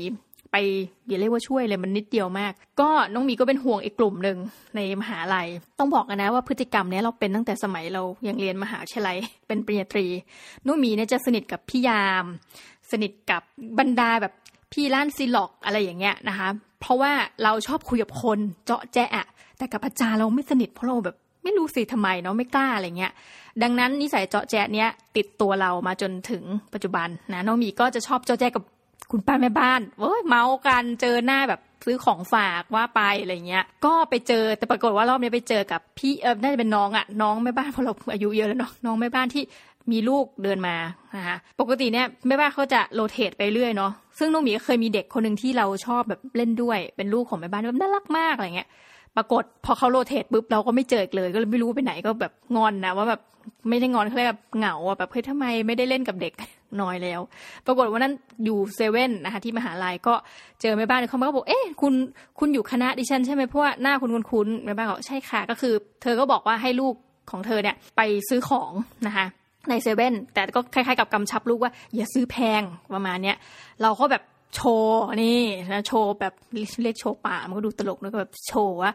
[0.51, 0.57] ไป
[1.05, 4.37] เดี๋ยวเรียกว่าช่วยเลยมันนิดเดียวมาก ก็น้องหมีก็เป็นห่วงอีกกลุ่มหนึ่ง
[4.75, 5.47] ในมหาลัย
[5.79, 10.05] ต้องบอกกันนะว่าพฤติกรรมเนี้ยเราเป็นตั้งแต่สมัยเรายังเรียนมหาวิทยาลัยเป็นปริญญาตรี
[10.65, 12.25] น้องหมีเนี่ยจะสนิทกับพี่ยาม
[12.91, 13.41] สนิทกับ
[13.79, 14.33] บรรดาแบบ
[14.71, 16.49] พี่ล้านซีล็อกอะไรอย่างเงี้ยนะคะ
[16.81, 17.11] เพราะว่า
[17.43, 23.13] เราชอบคุยกับคนเจาะแจ๊ะแต่กับอาจารย์เราไม่สนิทเพราะเราแบบไม่รู้สิทำไมเนาะไม่กล้าอะไรเงี้ย
[23.61, 26.43] ดังนั้นนิสัยเจาะแจ๊เนี้ยติดตัวเรามาจนถึง
[26.73, 28.63] ปัจจุบันนะน้องมีก็จะชอบเจาะแจ๊กับ
[29.11, 39.43] คุณป้าแม่บ้านเว้ยเมากันเจอหน้าแบบซื้อของฝากว่าไปอะไรเงี้ย ก็ไปเจอแต่ปรากฏว่ารอบนี้ไปเจอกับพี่เออน่าจะเป็นน้องอะน้องแม่บ้านเพราะเราอายุเยอะแล้วเนาะน้องแม่บ้านที่
[39.91, 40.75] มีลูกเดินมา
[41.15, 48.69] นะคะปกติเนี่ยแม่บ้านเขาจะโรเตทไปเรื่อยเนาะซึ่งน้องหมีเคยมีเด็กคนหนึ่งที่เราชอบแบบเล่นด้วยเป็นลูกของแม่บ้านแบบน่ารักมากอะไรเงี้ย
[49.15, 53.21] ปรากฏพอเขาโรเตทปุ๊บเราก็ไม่เจอเลยก็เลยไม่รู้ไปไหนก็แบบงอนนะว่าแบบ
[53.69, 56.33] ไม่ได้งอนเขาเรียกแบบเหงาอะแบบเฮ้ยทำไมไม่ได้เล่นกับเด็ก
[56.81, 57.21] น้อยแล้ว
[57.65, 58.13] ปรากฏว่านั้น
[58.45, 60.13] อยู่เซเว่นนะคะที่มหาลัยก็
[60.61, 61.93] เจอแม่บ้านเขามาบอกเอ๊ะคุณ
[62.39, 66.93] คุณอยู่คณะดิฉันใช่ไหมเพราะว่าหน้าคุณคุ้นๆแม่บ้านบอกใช่ค่ะก็คือ เธอก็บอกว่าให้ลูก
[67.31, 68.71] ของเธอเนี่ยไปซื้อของ
[69.07, 69.25] นะคะ
[69.69, 72.61] ในเซเว่นแต่ก็คล้ายๆกับกำชับลูกว่า อย่าซื้อแพง
[72.93, 73.37] ประมาณเนี้ย
[73.81, 74.23] เราก็แบบ
[74.55, 75.41] โชว์นี่
[75.73, 76.33] นะโชว์แบบ
[76.83, 78.91] เรียกโชว์ป่ามันก็ดูตลกนะก็แบบโชว์ว่า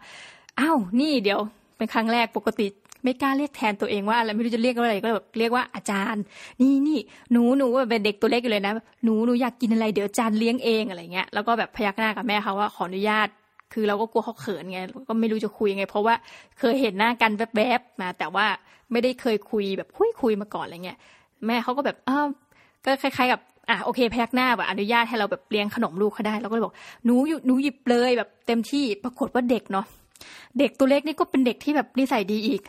[0.60, 1.40] อ้าวนี่เดี๋ยว
[1.76, 2.66] เป็นครั้งแรกปกติ
[3.04, 6.22] ไม่กล้าเรียกแทนตัวเองว่าอะไรไม่รู้จะเรียกว่าอะไรก็แบบเรียกว่าอาจารย์
[6.60, 6.98] นี่นี่
[7.32, 8.72] หนูหนูเป็นเด็กตัวเล็กอยู่เลยนะ
[9.04, 13.28] หนูหนูอยากกินอะไรเดี๋ยวอาจารย์เลี้ยงเองอะไรเงี้ยแล้วก็แบบพยักหน้ากับแม่เขาว่าขออนุญาต
[13.72, 16.14] คือเราก็กลัวเขาเขินไงก็ไม่รู้จะคุยยังไง เพราะว่า
[16.58, 18.46] เคยเห็นหน้ากันแวบๆมาแต่ว่า
[18.92, 20.98] ไม่ได้เคยคุยแบบคุยคุยมาก่อนอะไรเงี้ย
[21.46, 22.26] แม่เขาก็แบบอ้าว
[22.84, 27.14] ก็คล้ายๆกับอะโอเคพยักหน้าแบบอนุญาตให้เราแบบเลี้ยงขนมลูกเขาได้เราก็เลยบอกหนู
[27.46, 29.86] หนูหยิบเลยแบบเต็มที่ปรากฏว่าเด็กเนาะ
[30.58, 32.60] เด็กตัวเล็กนี่ก็เป็นเด็กที่แบบนิสัยดีอีก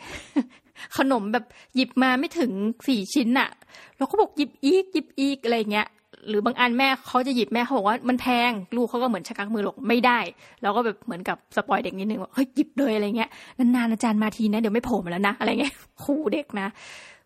[0.98, 1.44] ขนมแบบ
[1.74, 2.50] หยิบมาไม่ถึง
[2.88, 3.50] สี่ชิ้นอะ
[3.98, 5.86] เราก็บอกหยิบอีกหยิบอีกอะไรเงี้ย
[6.28, 10.18] หรือบางอันแม่เขาจะหยิบแม่เขาบอกว่ามันแพงลูกเขาก็เหมือนชักกักมือหลกไม่ได้
[10.62, 16.68] เราก็แบบเหมือนกับสปอยเด็กนิดนึงว่าเฮ้ยหยิบเลยอะไรเงี้ยนานๆอาจารย์มาทีนะเดี๋ยวไม่โผล่มาแล้วนะอะไรเงี้ยคู่เด็กนะ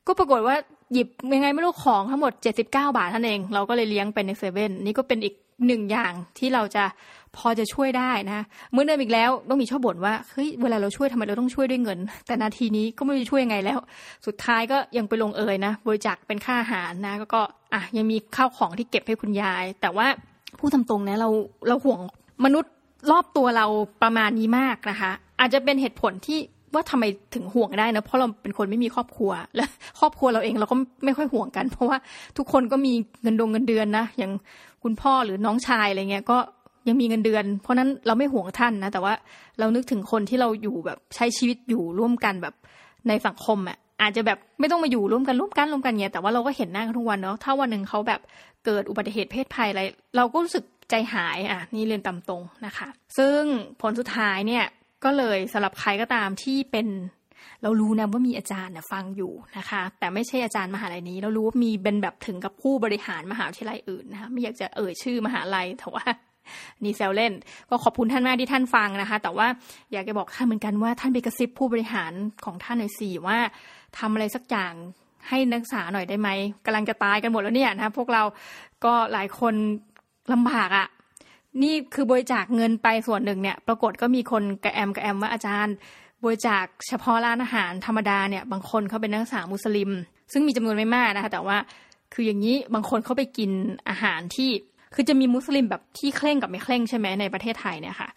[0.06, 0.56] ก็ปรากฏว่า
[0.92, 5.34] หยิบยังไงไม่รู้ของทั้งหมด 79 บาทท่านเอง เราก็เลยเลี้ยงไปในเซเว่นนี่ก็เป็นอีก
[5.66, 6.84] หนึ่งอย่างที่เราจะ
[7.36, 8.40] พอจะช่วยได้นะ
[8.72, 13.78] เมื่อเดิมอีกแล้วต้องมีชอบบ่นว่าเฮ้ยเวลาเราช่วยทำไมเราต้องช่วยด้วยเงิน แต่นาทีนี้ก็ไม่รู้จะช่วยยังไงแล้ว
[14.26, 17.42] สุดท้ายก็ยังไปลงเอยนะบริจาคเป็นค่าอาหารนะก็
[17.74, 20.06] อะยังมีข้าวของที่เก็บให้คุณยาย แต่ว่า
[20.58, 21.28] ผู้ทำตรงนะเรา
[21.68, 22.00] เราห่วง
[22.44, 22.72] มนุษย์
[23.10, 23.66] รอบตัวเรา
[24.02, 25.10] ประมาณนี้มากนะคะ
[25.40, 26.38] อาจจะเป็นเหตุผลที่
[26.74, 27.04] ว่าทำไม
[27.34, 29.64] ถึงห่วงได้นะเพราะเราเป็นคนไม่มีครอบครัว และ
[30.00, 31.98] ครอบครัวเราเองเราก็ไม่ค่อยห่วงกัน เพราะว่า
[32.38, 34.32] ทุกคนก็มีเงินดงเงินเดือนนะอย่าง
[34.82, 36.38] คุณพ่อหรือน้องชายอะไรเงี้ยก็
[36.88, 39.12] ยังมีเงินเดือน เพราะนั้นเราไม่ห่วงท่านนะ แต่ว่า
[39.58, 42.54] เรานึกถึงคนที่เราอยู่แบบใช้ชีวิตอยู่ร่วมกันแบบ
[43.08, 48.20] ในสังคมอะอาจจะแบบไม่ต้องมาอยู่ร่วมกันร่วมกันร่วมกันเงี้ยแต่ว่าเราก็เห็นหน้ากันทุกวันเนาะถ้าวันหนึ่งเขาแบบ
[48.64, 49.82] เกิดอุบัติเหตุเพศภัยอะไร
[50.16, 53.40] เราก็รู้สึกใจหายอะนี่เรียนตามตรงนะคะ ซึ่ง
[53.80, 54.64] ผลสุดท้ายเนี่ย
[55.04, 56.86] ก็เลยสำหรับใครก็ตามที่เป็น
[57.62, 66.04] เรารู้นะว่ามีอาจารย์นะฟังอยู่นะคะ แต่ไม่ใช่อาจารย์มหาลัยนี้ เรารู้ว่ามีเป็นแบบถึงกับผู้บริหารมหาวิทยาลัยอื่นนะคะไม่อยากจะเอ่ยชื่อมหาลัยแต่ว่า
[66.84, 67.32] นี่แซวเล่น
[67.70, 69.46] ก็ขอบคุณท่านมากที่ท่านฟังนะคะ แต่ว่า
[69.92, 72.12] อยากจะบอกท่านเหมือนกันว่าท่านไปกระซิบผู้บริหาร
[72.44, 73.38] ของท่านหน่อยสิว่า
[73.98, 74.72] ทำอะไรสักอย่าง
[75.28, 76.28] ให้นักศึกษาหน่อยได้ไหม
[76.64, 78.22] กำลังจะตายกันหมดแล้วเนี่ยนะพวกเรา
[78.84, 79.54] ก็หลายคน
[80.32, 80.86] ลำบากอะ่ะ
[81.62, 85.74] นี่คือบริจาคเงินไปส่วนหนึ่งเนี่ย ปรากฏก็มีคนกระแอมกระแอมว่าอาจารย์
[86.24, 89.90] บริจาคเฉพาะร้านอาหารธรรมดาเนี่ย บางคนเขาเป็นนักศึกษามุสลิม
[90.32, 91.56] ซึ่งมีจำนวนไม่มากนะคะ แต่ว่า
[92.14, 93.50] คืออย่างนี้บางคนเขาไปกิน
[93.88, 94.50] อาหารที่
[94.94, 98.08] คือจะมีมุสลิมแบบที่เคร่งกับไม่เคร่งใช่ไหมในประเทศไทยเนี่ยค่ะ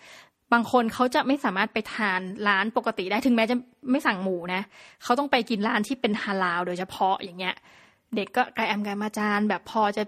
[0.54, 3.56] บางคนเขาจะไม่สามารถไปทานร้านปกติได้ถึงแม้จะ
[3.92, 4.62] ไม่สั่งหมูนะ
[5.04, 7.56] เขาต้องไปกินร้านที่เป็นฮาลาลโดยเฉพาะอย่างเงี้ย
[8.16, 10.04] เด็กก็กระแอมกันมาจานแบบพอจะ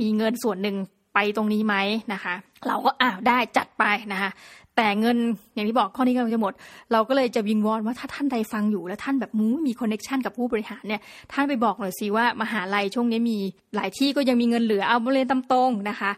[0.00, 0.76] มีเงินส่วนหนึ่ง
[1.14, 1.76] ไปตรงนี้ไหม
[2.12, 2.34] นะคะ
[2.68, 4.30] เราก็อ้าวได้จัดไปนะคะ
[4.76, 5.16] แต่เงิน
[5.54, 6.52] อย่างที่บอกข้อนี้กำลังจะหมด
[6.92, 11.00] เราก็เลยจะวิงวอนว่าถ้าท่านใดฟังอยู่ แล้วท่านแบบมี connection กับผู้บริหารเนี่ย
[11.32, 13.38] ท่านไปบอกหน่อยสิว่ามหาลัยช่วงนี้มี
[13.74, 16.10] หลายที่ก็ยังมีเงินเหลือเอาบริเวณตำตรงนะคะ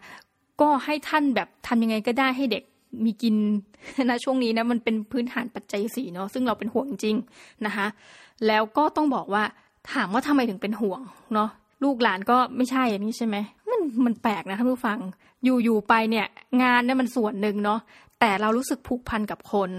[0.61, 2.63] ก็ให้ท่านแบบทำยังไงก็ได้ให้เด็ก
[3.05, 3.35] มีกิน
[4.03, 7.15] นะช่วงนี้นะมันเป็นพื้นฐานปัจจัยสี่เนาะซึ่งเราเป็นห่วงจริง
[7.65, 7.87] นะคะ
[8.47, 9.43] แล้วก็ต้องบอกว่า
[9.91, 11.01] ถามว่าทำไมถึงเป็นห่วง
[11.33, 11.49] เนาะ
[11.83, 13.35] ลูกหลานก็ไม่ใช่อย่างนี้ใช่ไหม
[13.71, 14.99] มันมันแปลกนะท่านผู้ฟัง
[15.43, 16.27] อยู่อยู่ไปเนี่ย
[16.63, 17.79] งานเนี่ยมันส่วนหนึ่งเนาะ
[18.25, 19.69] แต่เรารู้สึกผูกพันกับคน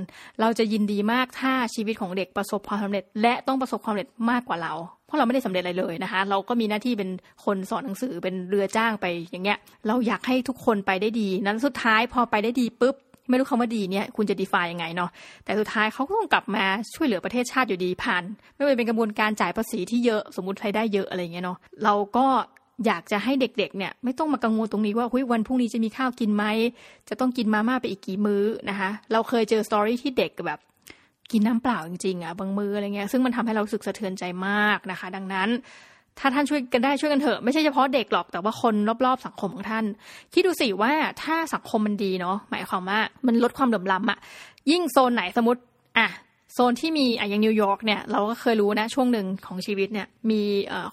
[0.40, 4.72] เราจะยินดีมากถ้าชีวิตของเด็กประสบความสำเร็จ และต้องประสบความสำเร็จมากกว่าเรา
[5.06, 7.10] เพราะเราไม่ได้สำเร็จอะไรเลยนะคะ เราก็มีหน้าที่เป็น
[7.44, 12.94] คนสอนหนังสือเป็นเรือจ้างไปอย่างเงี้ย เราอยากให้ทุกคนไปได้ดี นั้นสุดท้ายพอไปได้ดีปุ๊บ
[13.28, 15.10] ไม่รู้คำว่าดีเนี่ยคุณจะดีฟายยังไงเนาะ
[15.44, 16.64] แต่สุดท้ายเขาก็ต้องกลับมา
[16.94, 18.22] ช่วยเหลือประเทศชาติอยู่ดีผ่าน
[18.54, 22.26] ไม่ว่าเป็นกระบวนการจ่ายภาษีที่เยอะสมมติใครได้เยอะอะไรเงี้ยเนาะเราก็
[22.86, 26.44] อยากจะให้เด็กๆเนี่ยไม่ต้องมากังวลตรงนี้ว่าวันพรุ่งนี้จะมีข้าวกินไหม
[27.08, 30.60] จะต้องกินมาม่าไปอีกกี่มื้อนะคะเราเคยเจอสตอรี่ที่เด็กแบบ
[31.32, 35.48] กินน้ำเปล่าจริงๆอะบางมื้ออะไรเงี้ยซึ่งมันทำให้เราสึกสะเทือนใจมากนะคะ ดังนั้น
[36.18, 38.74] ถ้าท่านช่วยกันได้ช่วยกันเถอะ ไม่ใช่เฉพาะเด็กหรอกแต่ว่าคน
[39.06, 39.84] รอบๆสังคมของท่าน
[40.32, 44.18] คิดดูสิว่าถ้าสังคมมันดีเนาะหมายความว่ามันลดความเหลื่อมล้ำอะ
[44.70, 45.60] ยิ่งโซนไหนสมมติ
[45.98, 46.08] อะ
[46.54, 50.42] โซนที่มีอะอย่างนิวยอร์กเนี่ยเราก็เคยรู้นะช่วงหนึ่งของชีวิตเนี่ยมี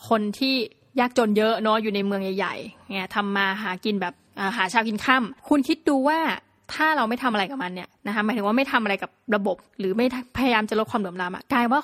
[0.10, 0.56] คนที่
[1.00, 4.14] ยากจนเยอะเนาะอยู่ในเมืองใหญ่ๆเนี่ยทำมาหากินแบบ
[4.58, 6.20] หาเช้ากินค่ำคุณคิดดูว่า
[6.74, 10.06] ถ้าเราไม่ทำอะไรกับมันเนี่ยนะคะหมายถึงว่าไม่ทำอะไรกับระบบ หรือไม่
[10.38, 11.82] พยายามจะลดความเหลื่อมล้ำกลายว่า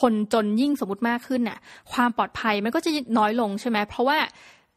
[0.00, 1.58] คนจนยิ่งสมมติมากขึ้นน่ะ
[1.92, 4.18] ความปลอดภัยมันก็จะน้อยลงใช่ไหมเพราะว่า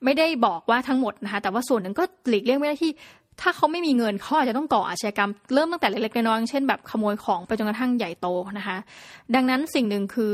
[0.05, 2.91] ไม่ได้บอกว่าทั้งหมดนะคะแต่ว่าส่วนหนึ่งก็หลีกเลี่ยงไม่ได้ที่
[3.41, 8.27] ถ้าเขาไม่มีเงินเขาอาจจะต้องก่ออาชญากรรมเริ่มตั้งแต่เล็กๆน้อยๆเช่นแบบขโมยของไปจนกระทั่งใหญ่โต
[8.57, 8.77] นะคะ
[9.35, 10.33] ดังนั้นสิ่งหนึ่งคือ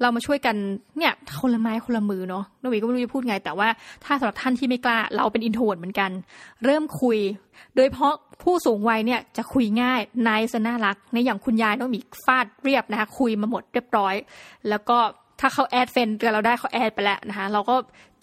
[0.00, 0.56] เรามาช่วยกัน
[0.98, 3.68] เนี่ยคนละไม้คนละมือเนาะนวีก็ไม่รู้จะพูดไง แต่ว่า
[4.04, 6.10] ถ้าสำหรับท่านที่ไม่กล้า เราเป็น introvert เหมือนกัน
[6.64, 7.18] เริ่มคุย
[7.76, 14.14] โดยเฉพาะผู้สูงวัยเนี่ยจะคุยง่าย nice น่ารักในอย่างคุณยายน้องมีฟาดเรียบนะคะคุยมาหมดเรียบร้อย
[14.68, 14.98] แล้วก็
[15.40, 17.76] ถ้าเขา add friend กับเราได้เขา add ไปแล้วนะคะเราก็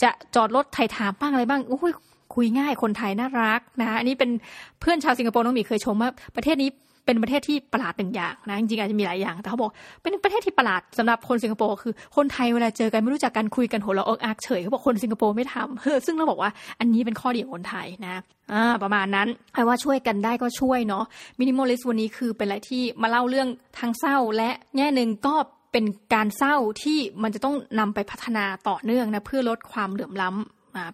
[0.03, 1.93] จะจอดรถไถ่ถามบ้างอะไรบ้างโอ้ย
[2.35, 4.31] คุยง่ายคนไทยน่ารักนะคะอันนี้เป็น
[4.79, 6.69] เพื่อนชาวสิงคโปร์น้องมีเคยชมว่าประเทศนี้
[7.05, 9.71] เป็นประเทศที่ประหลาดหนึ่งอย่างนะจริงๆอาจจะมีหลายอย่าง แต่เขาบอก
[10.01, 18.15] เป็นประเทศที่ประหลาดสำหรับคนสิงคโปร์คือคนไทยเวลาเจอกันไม่รู้จักกันคุยกันหัวเราะเอิกอักเฉยเขาบอกคนสิงคโปร์ไม่ทำเฮ้ซึ่งเราบอกว่าอันนี้เป็นข้อดีของคนไทยนะ
[18.53, 21.03] อ่าประมาณนั้นใครว่าช่วยกันได้ก็ช่วยเนาะ
[21.39, 23.47] มินิมอลิสวันนี้คือเป็นอะไรที่มาเล่าเรื่อง
[23.79, 25.35] ทางเศร้า และแง่หนึ่งก็
[25.71, 30.29] เป็นการเศร้าที่มันจะต้องนำไปพัฒนาต่อเนื่องนะเพื่อลดความเหลื่อมล้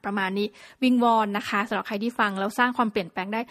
[0.05, 0.47] ประมาณนี้
[0.83, 3.41] วิงวอนนะคะสำหรับใครที่ฟังแล้วสร้างความเปลี่ยนแปลงได้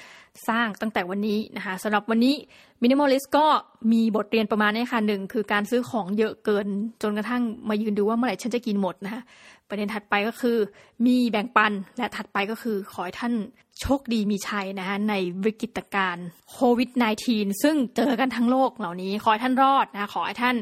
[0.48, 2.34] สร้างตั้งแต่วันนี้นะคะสำหรับวันนี้
[2.82, 3.46] มินิมอลิสก็
[3.92, 6.66] มีบทเรียนประมาณนี้ค่ะหนึ่งคือการซื้อของเยอะเกิน
[7.02, 9.22] จนกระทั่งมายืนดูว่าเมื่อไหร่ฉันจะกินหมดนะคะ
[9.68, 10.58] ประเด็นถัดไปก็คือ
[11.06, 13.34] มีแบ่งปันและถัดไปก็คือขอให้ท่าน
[13.80, 15.14] โชคดีมีชัยนะคะใน
[15.44, 16.90] วิกฤตการณ์โควิด
[17.26, 20.56] -19 ซึ่งเจอกันทั้งโลกเหล่านี้ ขอให้ท่านรอดนะขอให้ท่าน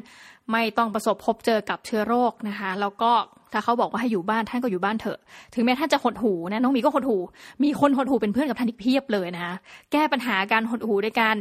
[0.52, 3.12] ไม่ต้องประสบพบเจอกับเชื้อโรคนะคะแล้วก็
[3.54, 5.18] ถ้าเขาบอกว่าให้อยู่บ้านท่านก็อยู่บ้านเถอะ
[5.54, 7.16] ถึงแม้ท่านจะหดหูนะน้องมีก็หดหู
[7.64, 9.54] มีคนหดหูเป็นเพื่อนกับท่านอีกเพียบเลยนะคะ
[9.92, 11.36] แก้ปัญหาการหดหูด้วยการ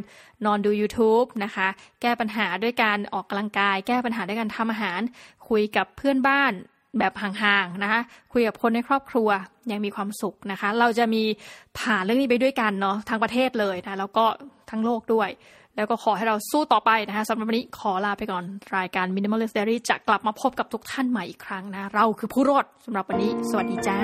[0.46, 1.68] นอนดู YouTube นะคะ
[2.02, 5.02] แก้ปัญหาด้วยการออกกำลังกาย แก้ปัญหาด้วยการทำอาหาร
[5.50, 6.52] คุยกับเพื่อนบ้าน
[7.00, 8.02] แบบห่างๆนะคะ
[8.34, 9.30] คุยกับคนในครอบครัว
[9.72, 11.24] ยังมีความสุขนะคะ เราจะมี
[11.80, 14.26] ผ่านเรื่องนี้ไปด้วยกันเนาะทั้งประเทศเลยนะแล้วก็
[14.70, 15.30] ทั้งโลกด้วย
[15.76, 18.44] แล้วก็ขอให้เราสู้ต่อไปนะคะสำหรับวันนี้ขอลาไปก่อน
[18.78, 24.00] รายการ Minimalist Diary จะกลับมาพบกับทุกท่านใหม่อีกครั้งนะ เราคือผู้รอดสำหรับวันนี้ สวัสดีจ้า